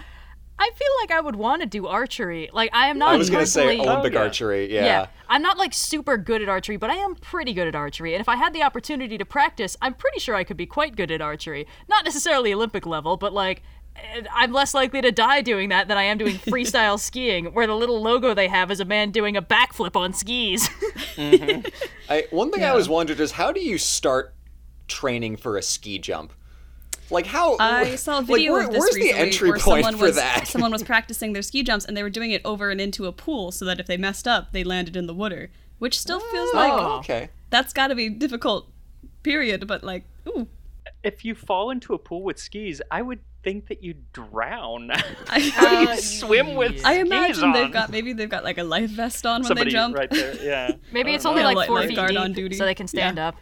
[0.60, 2.50] I feel like I would want to do archery.
[2.52, 3.10] Like I am not.
[3.10, 4.20] I was going to say personally- Olympic yeah.
[4.20, 4.72] archery.
[4.74, 4.84] Yeah.
[4.84, 5.06] Yeah.
[5.28, 8.14] I'm not like super good at archery, but I am pretty good at archery.
[8.14, 10.96] And if I had the opportunity to practice, I'm pretty sure I could be quite
[10.96, 11.66] good at archery.
[11.88, 13.62] Not necessarily Olympic level, but like
[13.96, 17.66] eh, I'm less likely to die doing that than I am doing freestyle skiing, where
[17.66, 20.68] the little logo they have is a man doing a backflip on skis.
[22.08, 24.34] I, one thing I always wondered is how do you start
[24.88, 26.32] training for a ski jump?
[27.10, 27.56] Like how?
[27.58, 29.98] I saw a like, video where- of this Where's the recently entry where point someone
[29.98, 30.46] for was that?
[30.46, 33.12] someone was practicing their ski jumps and they were doing it over and into a
[33.12, 36.52] pool so that if they messed up, they landed in the water, which still feels
[36.54, 37.30] like oh, okay.
[37.50, 38.70] that's got to be difficult.
[39.22, 39.66] Period.
[39.66, 40.46] But like, ooh,
[41.02, 44.90] If you fall into a pool with skis, I would think that you drown.
[45.28, 47.52] I, How do you swim with I skis imagine on?
[47.52, 49.96] they've got maybe they've got like a life vest on when somebody they jump.
[49.96, 50.34] right there.
[50.42, 50.72] Yeah.
[50.92, 52.56] Maybe it's don't only like like four feet deep, on duty.
[52.56, 53.28] so they can stand Yeah.
[53.28, 53.36] up.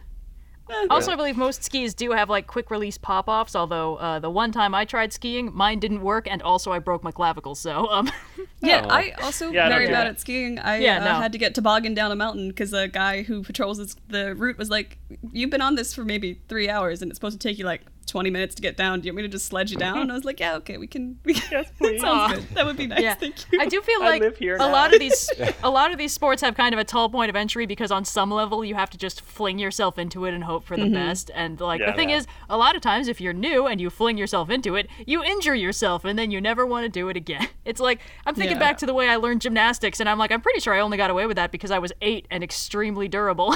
[0.89, 3.55] Also, I believe most skis do have like quick release pop offs.
[3.55, 7.03] Although uh, the one time I tried skiing, mine didn't work, and also I broke
[7.03, 7.55] my clavicle.
[7.55, 8.09] So, um,
[8.61, 8.89] Yeah, Oh.
[8.89, 10.57] I also Yeah, very bad at skiing.
[10.59, 11.21] I Yeah, uh, no.
[11.21, 14.69] had to get toboggan down a mountain because a guy who patrols the route was
[14.69, 14.97] like,
[15.31, 17.81] "You've been on this for maybe three hours, and it's supposed to take you like
[18.07, 19.01] 20 minutes to get down.
[19.01, 20.77] Do you want me to just sledge you down?" And I was like, "Yeah, okay,
[20.77, 21.43] we can." We can.
[21.51, 22.01] Yes, please.
[22.01, 22.55] Sounds good.
[22.55, 23.01] That would be nice.
[23.01, 23.59] yeah, Thank you.
[23.61, 24.71] I do feel like a now.
[24.71, 25.29] lot of these
[25.63, 28.05] a lot of these sports have kind of a tall point of entry because on
[28.05, 30.93] some level you have to just fling yourself into it and hope for the Mm-hmm.
[30.93, 31.31] best.
[31.35, 31.91] And like Yeah.
[31.91, 32.17] the thing Yeah.
[32.17, 35.23] is, a lot of times if you're new and you fling yourself into it, you
[35.23, 37.47] injure yourself and then you never want to do it again.
[37.65, 38.63] It's like I'm thinking Yeah.
[38.63, 40.97] back to the way I learned gymnastics, and I'm like, I'm pretty sure I only
[40.97, 43.53] got away with that because I was eight and extremely durable.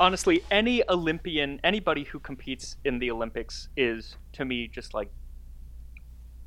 [0.00, 5.10] Honestly, any Olympian, anybody who competes in the Olympics is to me just like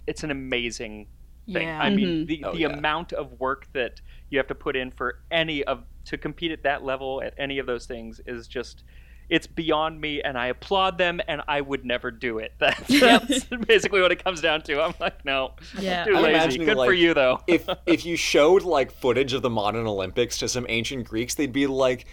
[0.08, 1.08] it's an amazing
[1.52, 1.68] thing.
[1.68, 1.80] Yeah.
[1.80, 2.26] I mean, mm-hmm.
[2.26, 2.68] the, Oh, the yeah.
[2.68, 6.64] amount of work that you have to put in for any of to compete at
[6.64, 8.84] that level at any of those things is just
[9.30, 12.54] it's beyond me and I applaud them and I would never do it.
[12.60, 14.82] That's, that's basically what it comes down to.
[14.82, 15.54] I'm like, no.
[15.80, 16.04] Yeah.
[16.04, 16.30] Too lazy.
[16.30, 17.40] imagining, Good for you though.
[17.48, 21.54] if if you showed like footage of the modern Olympics to some ancient Greeks, they'd
[21.54, 22.06] be like,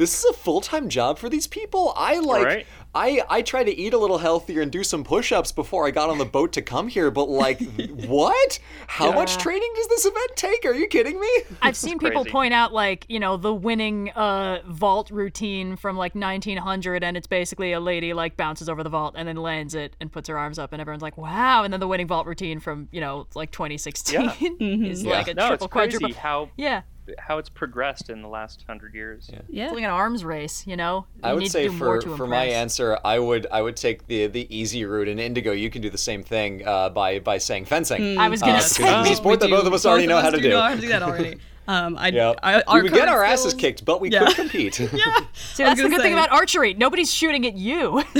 [0.00, 2.66] "This is a full time job for these people." I like, Right.
[2.92, 5.92] I I try to eat a little healthier and do some push ups before I
[5.92, 7.10] got on the boat to come here.
[7.12, 7.60] But like,
[8.08, 8.58] what?
[8.88, 10.64] How much training does this event take?
[10.64, 11.28] Are you kidding me?
[11.62, 12.32] I've seen people crazy.
[12.32, 17.28] point out like you know the winning uh, vault routine from like 1900, and it's
[17.28, 20.36] basically a lady like bounces over the vault and then lands it and puts her
[20.36, 23.28] arms up, and everyone's like, "Wow!" And then the winning vault routine from you know
[23.36, 24.34] like 2016 Yeah.
[24.90, 26.20] is like a no, triple it's crazy quadruple.
[26.20, 26.82] how Yeah,
[27.18, 29.30] how it's progressed in the last hundred years.
[29.48, 29.64] yeah.
[29.66, 30.66] it's like an arms race.
[30.66, 32.98] You know, you I would need say to do more for to for my answer,
[33.04, 35.08] I would I would take the the easy route.
[35.08, 38.18] And Indigo, you can do the same thing uh, by by saying fencing.
[38.18, 38.82] I was gonna Uh, say.
[38.84, 40.50] 'cause it's a sport that both of us already know how to do.
[40.50, 41.36] Know how to do that already.
[41.68, 42.40] Um, I, Yep.
[42.42, 44.24] I, we would get current our asses kicked, but we Yeah.
[44.26, 44.80] could compete.
[44.80, 44.88] Yeah.
[45.34, 46.74] See, that's the gonna good thing about archery.
[46.74, 48.02] Nobody's shooting at you.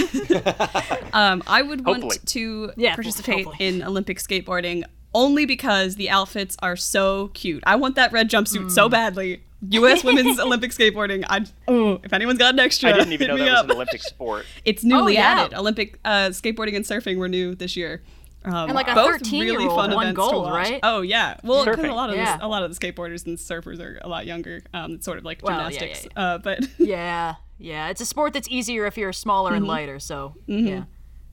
[1.13, 3.69] Um, I would want to Yeah, participate hopefully.
[3.69, 4.85] in Olympic skateboarding
[5.15, 7.63] only because the outfits are so cute.
[7.67, 8.91] I want that red jumpsuit so Hmm.
[8.93, 9.43] badly.
[9.69, 10.03] U.S.
[10.05, 11.25] Women's Olympic Skateboarding.
[11.29, 13.65] I oh, if anyone's got an extra, I didn't even hit know me that was
[13.65, 14.47] an Olympic sport.
[14.65, 15.41] It's newly Oh, yeah.
[15.43, 15.59] added.
[15.59, 18.03] Olympic uh, skateboarding and surfing were new this year.
[18.43, 20.55] Um, And, like, a both 13-year-old really fun won events to gold, watch.
[20.55, 20.81] right?
[20.83, 21.37] Oh yeah.
[21.45, 22.39] Well, 'cause a lot of Yeah.
[22.39, 24.63] the, a lot of the skateboarders and surfers are a lot younger.
[24.73, 26.09] Um, it's sort of like Well, yeah, yeah, gymnastics.
[26.17, 26.23] yeah.
[26.23, 27.89] Uh, but yeah, yeah.
[27.91, 29.57] It's a sport that's easier if you're smaller Mm-hmm.
[29.59, 29.99] and lighter.
[29.99, 30.85] So yeah,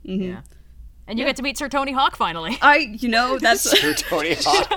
[0.04, 0.42] yeah.
[1.10, 2.58] And you get to meet Sir Tony Hawk finally.
[2.62, 4.68] I, you know, that's Sir Tony Hawk.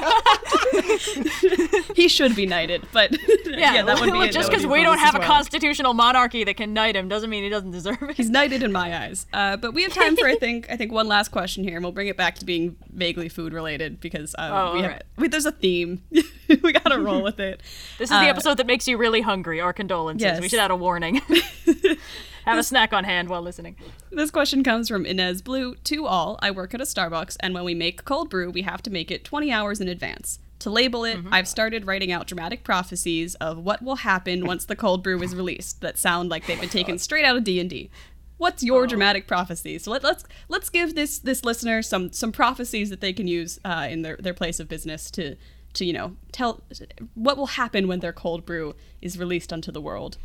[1.97, 3.11] he should be knighted, but
[3.47, 6.73] yeah, that would be just because we don't have as a constitutional monarchy that can
[6.73, 8.17] knight him doesn't mean he doesn't deserve it.
[8.17, 9.27] He's knighted in my eyes.
[9.33, 11.85] Uh, but we have time for I think I think one last question here, and
[11.85, 15.03] we'll bring it back to being vaguely food related because uh, Oh, we have alright.
[15.17, 16.03] we, there's a theme.
[16.63, 17.61] we gotta roll with it.
[17.99, 19.61] This is the episode that makes you really hungry.
[19.61, 20.23] Our condolences.
[20.23, 20.41] yes.
[20.41, 21.21] We should add a warning.
[22.45, 23.77] Have a snack on hand while listening.
[24.11, 25.75] This question comes from Inez Blue.
[25.75, 28.83] To all, I work at a Starbucks, and when we make cold brew, we have
[28.83, 30.39] to make it 20 hours in advance.
[30.61, 34.77] To label it, I've started writing out dramatic prophecies of what will happen once the
[34.77, 37.91] cold brew is released that sound like they've been taken straight out of D&D.
[38.37, 39.79] What's your dramatic prophecy?
[39.79, 43.61] So let, let's let's give this this listener some some prophecies that they can use
[43.67, 45.37] uh, in their, their place of business to
[45.75, 46.63] to you know tell
[47.15, 50.17] what will happen when their cold brew is released onto the world.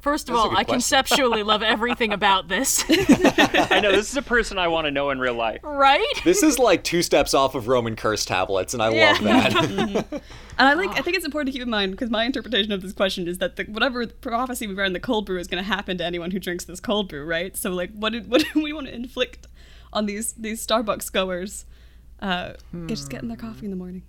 [0.00, 0.74] First of That's all, I question.
[0.74, 2.84] conceptually love everything about this.
[2.88, 5.60] I know this is a person I want to know in real life.
[5.64, 6.06] right?
[6.24, 9.12] This is like two steps off of Roman curse tablets, and I Yeah.
[9.12, 10.22] love that.
[10.58, 10.88] And I like.
[10.98, 13.36] I think it's important to keep in mind because my interpretation of this question is
[13.38, 16.04] that the, whatever prophecy we read in the cold brew is going to happen to
[16.04, 17.54] anyone who drinks this cold brew, right?
[17.56, 19.46] So like, what did what do we want to inflict
[19.92, 21.66] on these these Starbucks goers?
[22.20, 22.54] Uh,
[22.86, 24.02] just getting their coffee in the morning.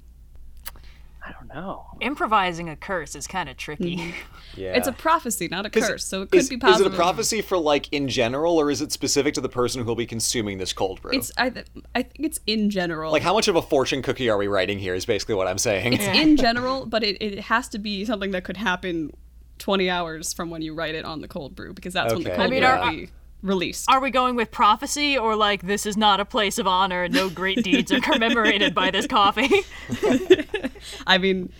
[1.27, 1.85] I don't know.
[1.99, 3.97] Improvising a curse is kind of tricky.
[3.97, 4.11] Mm-hmm.
[4.55, 4.77] yeah.
[4.77, 7.41] It's a prophecy, not a curse, so it could is, be is it a prophecy
[7.41, 10.57] for like in general, or is it specific to the person who will be consuming
[10.57, 11.11] this cold brew?
[11.11, 13.11] It's I, th- I think it's in general.
[13.11, 14.95] like how much of a fortune cookie are we writing here?
[14.95, 15.93] Is basically what I'm saying.
[15.93, 19.11] it's in general, but it, it has to be something that could happen
[19.59, 22.29] 20 hours from when you write it on the cold brew because that's when the
[22.29, 23.09] cold I mean, brew are- will be
[23.41, 23.89] released.
[23.89, 27.07] Are we going with prophecy or like this is not a place of honor?
[27.07, 29.49] No great deeds are commemorated by this coffee.
[31.07, 31.51] I mean,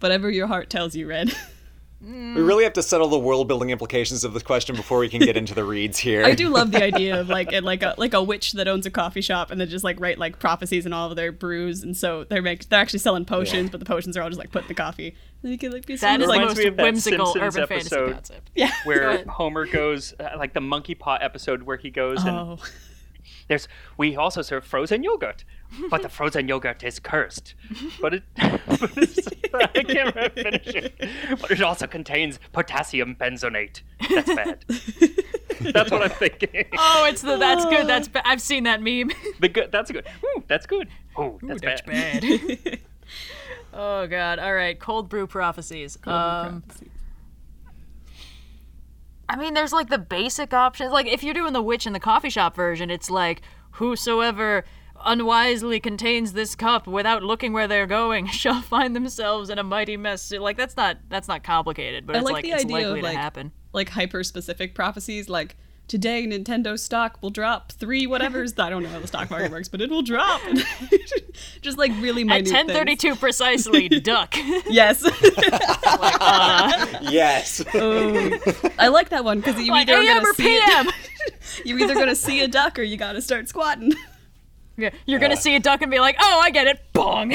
[0.00, 1.34] whatever your heart tells you, Red.
[1.98, 5.20] We really have to settle the world building implications of this question before we can
[5.20, 6.24] get into the reads here.
[6.24, 8.90] I do love the idea of like like a like a witch that owns a
[8.90, 11.96] coffee shop and then just like write like prophecies in all of their brews, and
[11.96, 14.62] so they're make they're actually selling potions, but the potions are all just like put
[14.62, 15.16] in the coffee.
[15.46, 17.26] And you can like be That is like the reminds most me of that whimsical
[17.26, 18.12] Simpsons urban fantasy episode.
[18.14, 18.50] concept.
[18.56, 18.72] yeah.
[18.84, 19.26] Where ahead.
[19.28, 22.58] Homer goes, uh, like the monkey pot episode where he goes and Oh,
[23.48, 25.44] there's we also serve frozen yogurt,
[25.88, 27.54] but the frozen yogurt is cursed.
[28.00, 30.94] But it, but it's, I can't finish it.
[31.40, 33.82] But it also contains potassium benzoate.
[34.12, 34.64] That's bad.
[35.72, 36.64] that's what I'm thinking.
[36.76, 37.86] Oh, it's the that's good.
[37.86, 39.12] That's ba- I've seen that meme.
[39.40, 39.70] The good.
[39.70, 40.06] That's good.
[40.24, 40.88] Ooh, that's good.
[41.18, 42.20] Ooh, that's, That's bad.
[42.22, 42.80] bad.
[43.76, 44.38] Oh god.
[44.38, 45.98] All right, cold brew prophecies.
[46.06, 46.62] um,
[49.28, 50.92] I mean, there's like the basic options.
[50.92, 54.64] Like if you're doing the witch in the coffee shop version, it's like whosoever
[55.04, 59.96] unwisely contains this cup without looking where they're going shall find themselves in a mighty
[59.96, 60.30] mess.
[60.32, 63.00] Like that's not that's not complicated, but I it's like like, the it's idea likely
[63.00, 63.52] of, like, to happen.
[63.72, 65.56] like hyper specific prophecies, like
[65.88, 68.58] today Nintendo stock will drop three whatever's.
[68.58, 70.40] I don't know how the stock market works, but it will drop.
[71.62, 72.70] just like really At minute things.
[72.70, 74.34] 10:32 precisely, duck.
[74.68, 75.04] Yes,
[75.86, 77.64] uh, yes.
[77.74, 78.38] Oh.
[78.78, 80.88] I like that one because you like either AM gonna or PM.
[80.88, 80.94] it,
[81.64, 83.92] you either gonna see a duck or you gotta start squatting.
[84.78, 85.38] Yeah, You're gonna uh.
[85.38, 87.34] see a duck and be like, "Oh, I get it." Bong.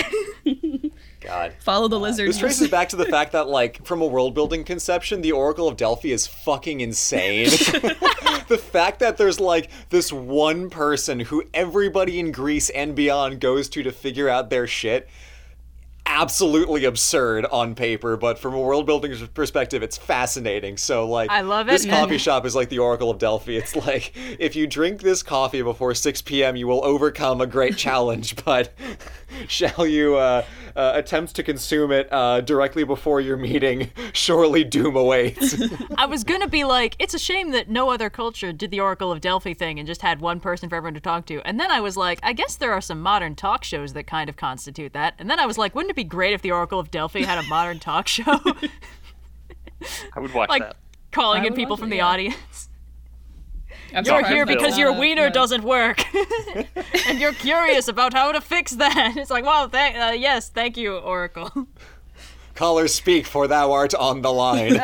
[1.22, 1.54] God.
[1.60, 2.28] Follow the lizard.
[2.28, 5.68] This traces back to the fact that, like, from a world building conception, the Oracle
[5.68, 7.46] of Delphi is fucking insane.
[8.48, 13.70] the fact that there's, like, this one person who everybody in Greece and beyond goes
[13.70, 15.08] to to figure out their shit.
[16.14, 20.76] Absolutely absurd on paper, but from a world building perspective, it's fascinating.
[20.76, 23.54] So, like, I love it, This coffee shop is like the Oracle of Delphi.
[23.54, 27.78] It's like if you drink this coffee before 6 p.m., you will overcome a great
[27.78, 28.36] challenge.
[28.52, 28.74] But
[29.48, 30.44] shall you uh,
[30.76, 33.92] uh, attempt to consume it uh, directly before your meeting?
[34.14, 35.56] Surely doom awaits.
[35.98, 39.12] I was gonna be like, it's a shame that no other culture did the Oracle
[39.12, 41.40] of Delphi thing and just had one person for everyone to talk to.
[41.48, 44.30] And then I was like, I guess there are some modern talk shows that kind
[44.30, 45.14] of constitute that.
[45.20, 47.38] And then I was like, wouldn't it be great if the Oracle of Delphi had
[47.38, 48.24] a modern talk show?
[50.14, 50.76] I would watch like that.
[51.12, 52.08] calling I in people from it, the yeah.
[52.08, 52.70] audience.
[53.94, 55.30] I'm You're here because your wiener yeah.
[55.30, 56.04] doesn't work,
[57.08, 59.18] and you're curious about how to fix that.
[59.18, 61.68] It's like, well, th- uh, yes, thank you, Oracle.
[62.56, 64.80] Callers speak, for thou art on the line.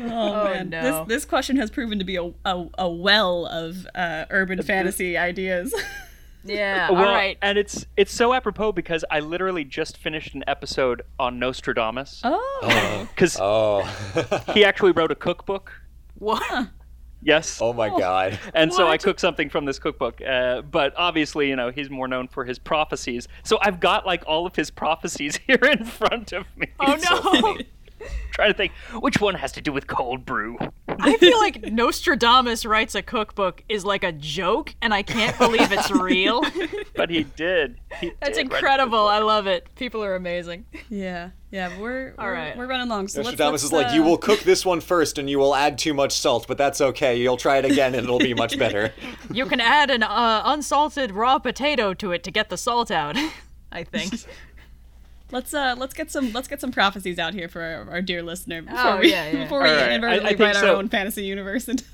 [0.00, 0.70] Oh, man.
[0.70, 0.82] no.
[0.82, 5.16] This this question has proven to be a a, a well of uh, urban fantasy
[5.16, 5.74] ideas.
[6.44, 7.38] Yeah, Well, all right.
[7.42, 13.08] and it's it's so apropos because I literally just finished an episode on Nostradamus oh,
[13.10, 13.82] because oh.
[14.54, 15.72] he actually wrote a cookbook.
[16.18, 16.68] What?
[17.26, 17.58] Yes.
[17.62, 18.38] oh my god.
[18.52, 19.02] And so I What?
[19.02, 20.20] cooked something from this cookbook.
[20.20, 23.28] Uh, but obviously, you know, he's more known for his prophecies.
[23.44, 26.66] So I've got like all of his prophecies here in front of me.
[26.80, 27.56] Oh no!
[28.32, 30.58] Trying to think which one has to do with cold brew.
[30.88, 35.72] I feel like Nostradamus writes a cookbook is like a joke, and I can't believe
[35.72, 36.42] it's real.
[36.96, 37.80] But he did.
[38.00, 39.08] He That's did incredible.
[39.08, 39.66] I love it.
[39.74, 40.64] People are amazing.
[40.88, 41.76] yeah, yeah.
[41.80, 42.56] We're All we're, right.
[42.56, 43.08] we're running along.
[43.08, 45.40] So let's, Nostradamus let's, is like, uh, you will cook this one first and you
[45.40, 47.20] will add too much salt, but that's okay.
[47.20, 48.92] You'll try it again and it'll be much better.
[49.32, 53.16] You can add an uh, unsalted raw potato to it to get the salt out.
[53.72, 54.14] I think.
[55.30, 58.22] Let's uh let's get some let's get some prophecies out here for our, our dear
[58.22, 59.42] listener oh, before Oh, we yeah, yeah.
[59.44, 59.82] before we All right.
[59.84, 60.76] I- inadvertently I think write our so.
[60.76, 61.84] own fantasy universe into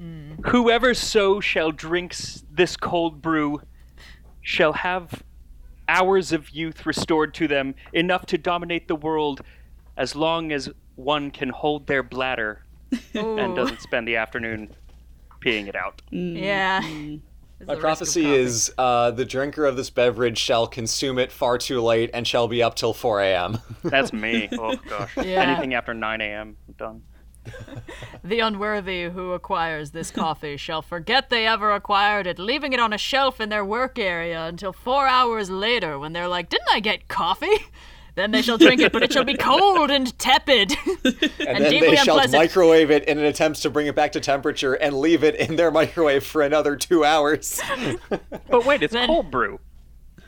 [0.00, 0.46] mm.
[0.46, 3.60] Whoever so shall drinks this cold brew
[4.42, 5.22] shall have
[5.88, 9.40] hours of youth restored to them, enough to dominate the world
[9.96, 12.64] as long as one can hold their bladder
[13.14, 14.74] and doesn't spend the afternoon
[15.44, 16.02] peeing it out.
[16.12, 16.82] Mm, yeah.
[16.82, 17.20] Mm.
[17.66, 21.80] My the prophecy is uh, the drinker of this beverage shall consume it far too
[21.80, 23.58] late and shall be up till 4 a.m.
[23.84, 24.48] That's me.
[24.52, 25.16] Oh gosh.
[25.24, 25.42] Yeah.
[25.42, 26.56] Anything after 9 a.m.
[26.68, 27.02] I'm done.
[28.24, 32.92] The unworthy who acquires this coffee shall forget they ever acquired it, leaving it on
[32.92, 36.78] a shelf in their work area until four hours later when they're like, Didn't I
[36.80, 37.56] get coffee?
[38.14, 40.72] Then they shall drink it, but it shall be cold and tepid.
[40.86, 42.32] and then deeply they shall unpleasant.
[42.42, 45.56] microwave it in an attempt to bring it back to temperature and leave it in
[45.56, 47.60] their microwave for another two hours.
[48.50, 49.58] But wait, it's Then- cold brew.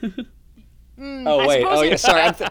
[0.02, 2.22] Oh wait, oh it- yeah, sorry.
[2.22, 2.50] I'm th-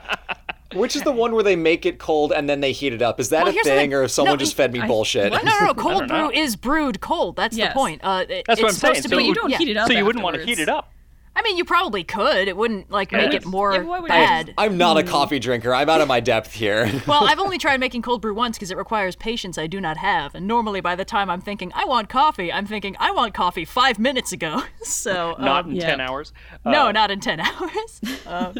[0.75, 3.19] Which is the one where they make it cold and then they heat it up?
[3.19, 3.93] Is that Well, a here's the thing, thing.
[3.93, 5.31] or someone No, just fed me I- bullshit?
[5.31, 5.43] what?
[5.43, 5.73] No, no, no.
[5.73, 6.27] Cold don't know.
[6.29, 7.36] brew is brewed cold.
[7.38, 7.73] That's Yes.
[7.73, 8.01] the point.
[8.03, 9.01] Uh, it- That's what it's I'm saying.
[9.01, 9.23] supposed to So be.
[9.23, 9.57] But you don't yeah.
[9.57, 9.88] heat it up.
[9.88, 10.92] So you wouldn't want to heat it up.
[11.36, 12.47] I mean, you probably could.
[12.47, 14.53] It wouldn't like make it more Yeah, why would you- bad.
[14.55, 15.73] I'm not a coffee drinker.
[15.73, 16.89] I'm out of my depth here.
[17.07, 19.97] well, I've only tried making cold brew once because it requires patience I do not
[19.97, 20.36] have.
[20.36, 23.65] And normally, by the time I'm thinking I want coffee, I'm thinking I want coffee
[23.65, 24.63] five minutes ago.
[24.84, 25.88] So Not um, in yeah.
[25.88, 26.34] 10 hours.
[26.65, 28.01] no, Uh, not in ten hours.
[28.27, 28.53] Uh,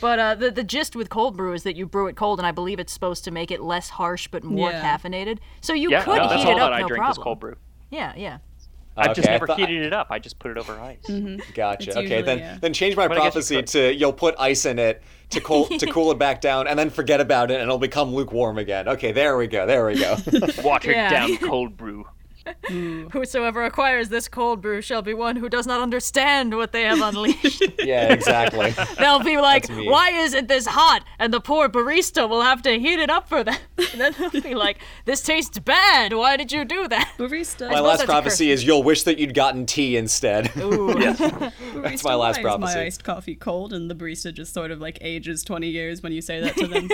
[0.00, 2.46] but uh, the the gist with cold brew is that you brew it cold, and
[2.46, 4.82] I believe it's supposed to make it less harsh but more Yeah.
[4.82, 5.38] caffeinated.
[5.60, 7.20] So you Yeah, could no, heat it up, that I no drink problem.
[7.20, 7.56] is cold brew.
[7.90, 8.38] Yeah, yeah.
[8.98, 10.08] I've just Okay, I never thought- heated it up.
[10.10, 10.98] I just put it over ice.
[11.08, 11.40] Mm-hmm.
[11.54, 11.88] Gotcha.
[11.88, 12.58] It's okay, usually, then yeah.
[12.60, 15.66] then change my But I you prophecy to you'll put ice in it to cool
[15.66, 18.88] to cool it back down, and then forget about it, and it'll become lukewarm again.
[18.88, 19.66] Okay, there we go.
[19.66, 20.16] There we go.
[20.62, 21.10] Watered Yeah.
[21.10, 22.06] down cold brew.
[23.12, 27.00] Whosoever acquires this cold brew shall be one who does not understand what they have
[27.00, 27.62] unleashed.
[27.78, 28.74] yeah, exactly.
[28.98, 31.04] They'll be like, why isn't this hot?
[31.18, 33.56] And the poor barista will have to heat it up for them.
[33.92, 36.12] And then they'll be like, this tastes bad.
[36.12, 37.14] Why did you do that?
[37.16, 37.70] Barista.
[37.70, 40.54] My last prophecy is you'll wish that you'd gotten tea instead.
[40.56, 40.88] Ooh.
[40.98, 41.20] Yes.
[41.20, 42.70] Barista, my last why prophecy.
[42.70, 46.02] Is my iced coffee cold, and the barista just sort of like ages twenty years
[46.02, 46.88] when you say that to them.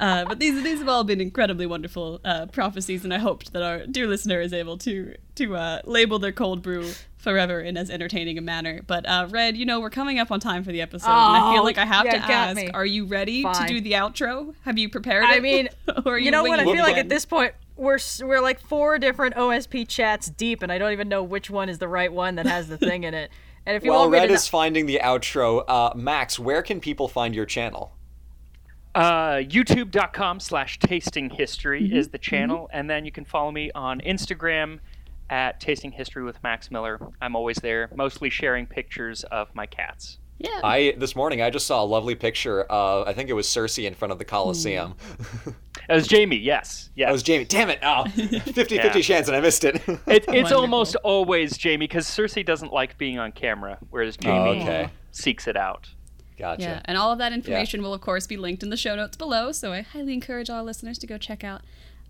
[0.00, 3.62] uh, but these these have all been incredibly wonderful uh, prophecies, and I hoped that
[3.62, 7.90] our dear listener is able to to uh, label their cold brew forever in as
[7.90, 8.82] entertaining a manner.
[8.86, 11.52] But uh, Red, you know we're coming up on time for the episode, and I
[11.52, 12.68] feel Oh, like I have you to ask: me.
[12.70, 14.54] Are you ready to do the outro?
[14.64, 15.30] Have you prepared it?
[15.30, 15.42] I it?
[15.42, 15.68] mean,
[16.04, 16.60] or are You know what?
[16.60, 20.62] I feel it like at this point, we're we're like four different OSP chats deep,
[20.62, 23.04] and I don't even know which one is the right one that has the thing
[23.04, 23.30] in it.
[23.66, 26.80] And if you While want Red to, is finding the outro, uh, Max, where can
[26.80, 27.92] people find your channel?
[28.94, 31.96] Uh, YouTube.com slash tasting history Mm-hmm.
[31.96, 32.68] is the channel.
[32.72, 34.80] And then you can follow me on Instagram
[35.30, 36.98] at tasting history with Max Miller.
[37.22, 40.18] I'm always there, mostly sharing pictures of my cats.
[40.38, 40.60] yeah.
[40.64, 43.86] I this morning I just saw a lovely picture of I think it was Cersei
[43.86, 44.94] in front of the Colosseum.
[45.88, 46.90] it was Jamie, yes.
[46.96, 47.10] Yeah.
[47.10, 47.44] It was Jamie.
[47.44, 47.78] Damn it!
[47.82, 48.92] Oh, 50-50 Yeah.
[49.02, 49.76] chance and I missed it.
[49.76, 50.60] It, it's Wonderful.
[50.60, 54.88] almost always Jamie because Cersei doesn't like being on camera, whereas Jamie okay.
[55.12, 55.88] seeks it out.
[56.40, 56.62] Gotcha.
[56.62, 59.16] Yeah, and all of that information will, of course, be linked in the show notes
[59.16, 59.52] below.
[59.52, 61.62] So I highly encourage all listeners to go check out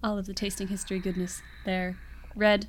[0.02, 1.96] all of the tasting history goodness there.
[2.34, 2.68] Red,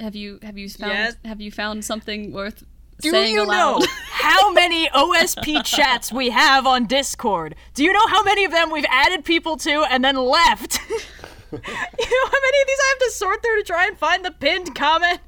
[0.00, 1.16] have you have you found Yes?
[1.24, 2.64] have you found something worth
[3.00, 3.80] do saying you aloud?
[3.80, 7.54] know how many OSP chats we have on Discord?
[7.74, 10.78] Do you know how many of them we've added people to and then left?
[10.90, 14.24] you know how many of these I have to sort through to try and find
[14.24, 15.20] the pinned comment?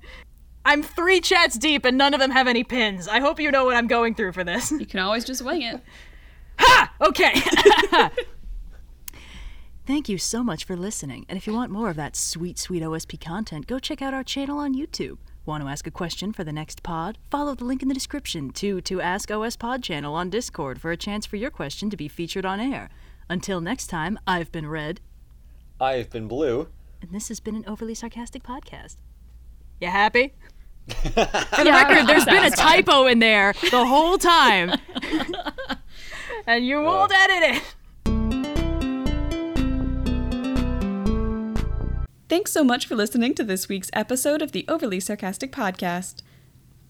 [0.65, 3.07] I'm three chats deep and none of them have any pins.
[3.09, 4.71] I hope you know what I'm going through for this.
[4.73, 5.81] you can always just wing it.
[6.59, 6.93] Ha!
[7.01, 7.33] Okay.
[9.87, 11.27] Thank you so much for listening.
[11.29, 14.25] And if you want more of that sweet, sweet OSP content, go check out our
[14.25, 15.19] channel on YouTube.
[15.45, 17.19] Want to ask a question for the next pod?
[17.31, 20.91] Follow the link in the description to to Ask OS Pod channel on Discord for
[20.91, 22.89] a chance for your question to be featured on air.
[23.29, 25.01] Until next time, I've been Red,
[25.79, 26.69] I've been blue.
[27.03, 28.97] and this has been an overly sarcastic podcast.
[29.83, 30.33] You happy?
[30.89, 34.79] For the Yeah, record, there's been a typo in there the whole time.
[36.47, 36.83] and you uh.
[36.83, 37.75] won't edit it.
[42.29, 46.23] Thanks so much for listening to this week's episode of the Overly Sarcastic Podcast.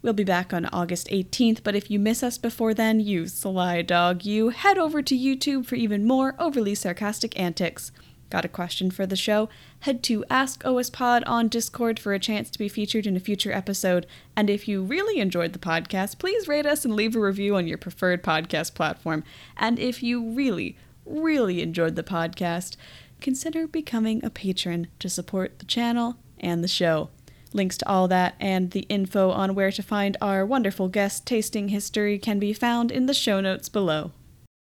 [0.01, 3.83] We'll be back on August 18th, but if you miss us before then, you sly
[3.83, 7.91] dog, you head over to YouTube for even more overly sarcastic antics.
[8.35, 9.49] Got a question for the show?
[9.83, 13.21] Head to Ask OS Pod on Discord for a chance to be featured in a
[13.21, 14.09] future episode.
[14.35, 17.69] And if you really enjoyed the podcast, please rate us and leave a review on
[17.69, 19.23] your preferred podcast platform.
[19.57, 20.77] And if you really,
[21.07, 22.75] really enjoyed the podcast,
[23.21, 27.11] consider becoming a patron to support the channel and the show.
[27.53, 31.69] Links to all that and the info on where to find our wonderful guest tasting
[31.69, 34.11] history can be found in the show notes below.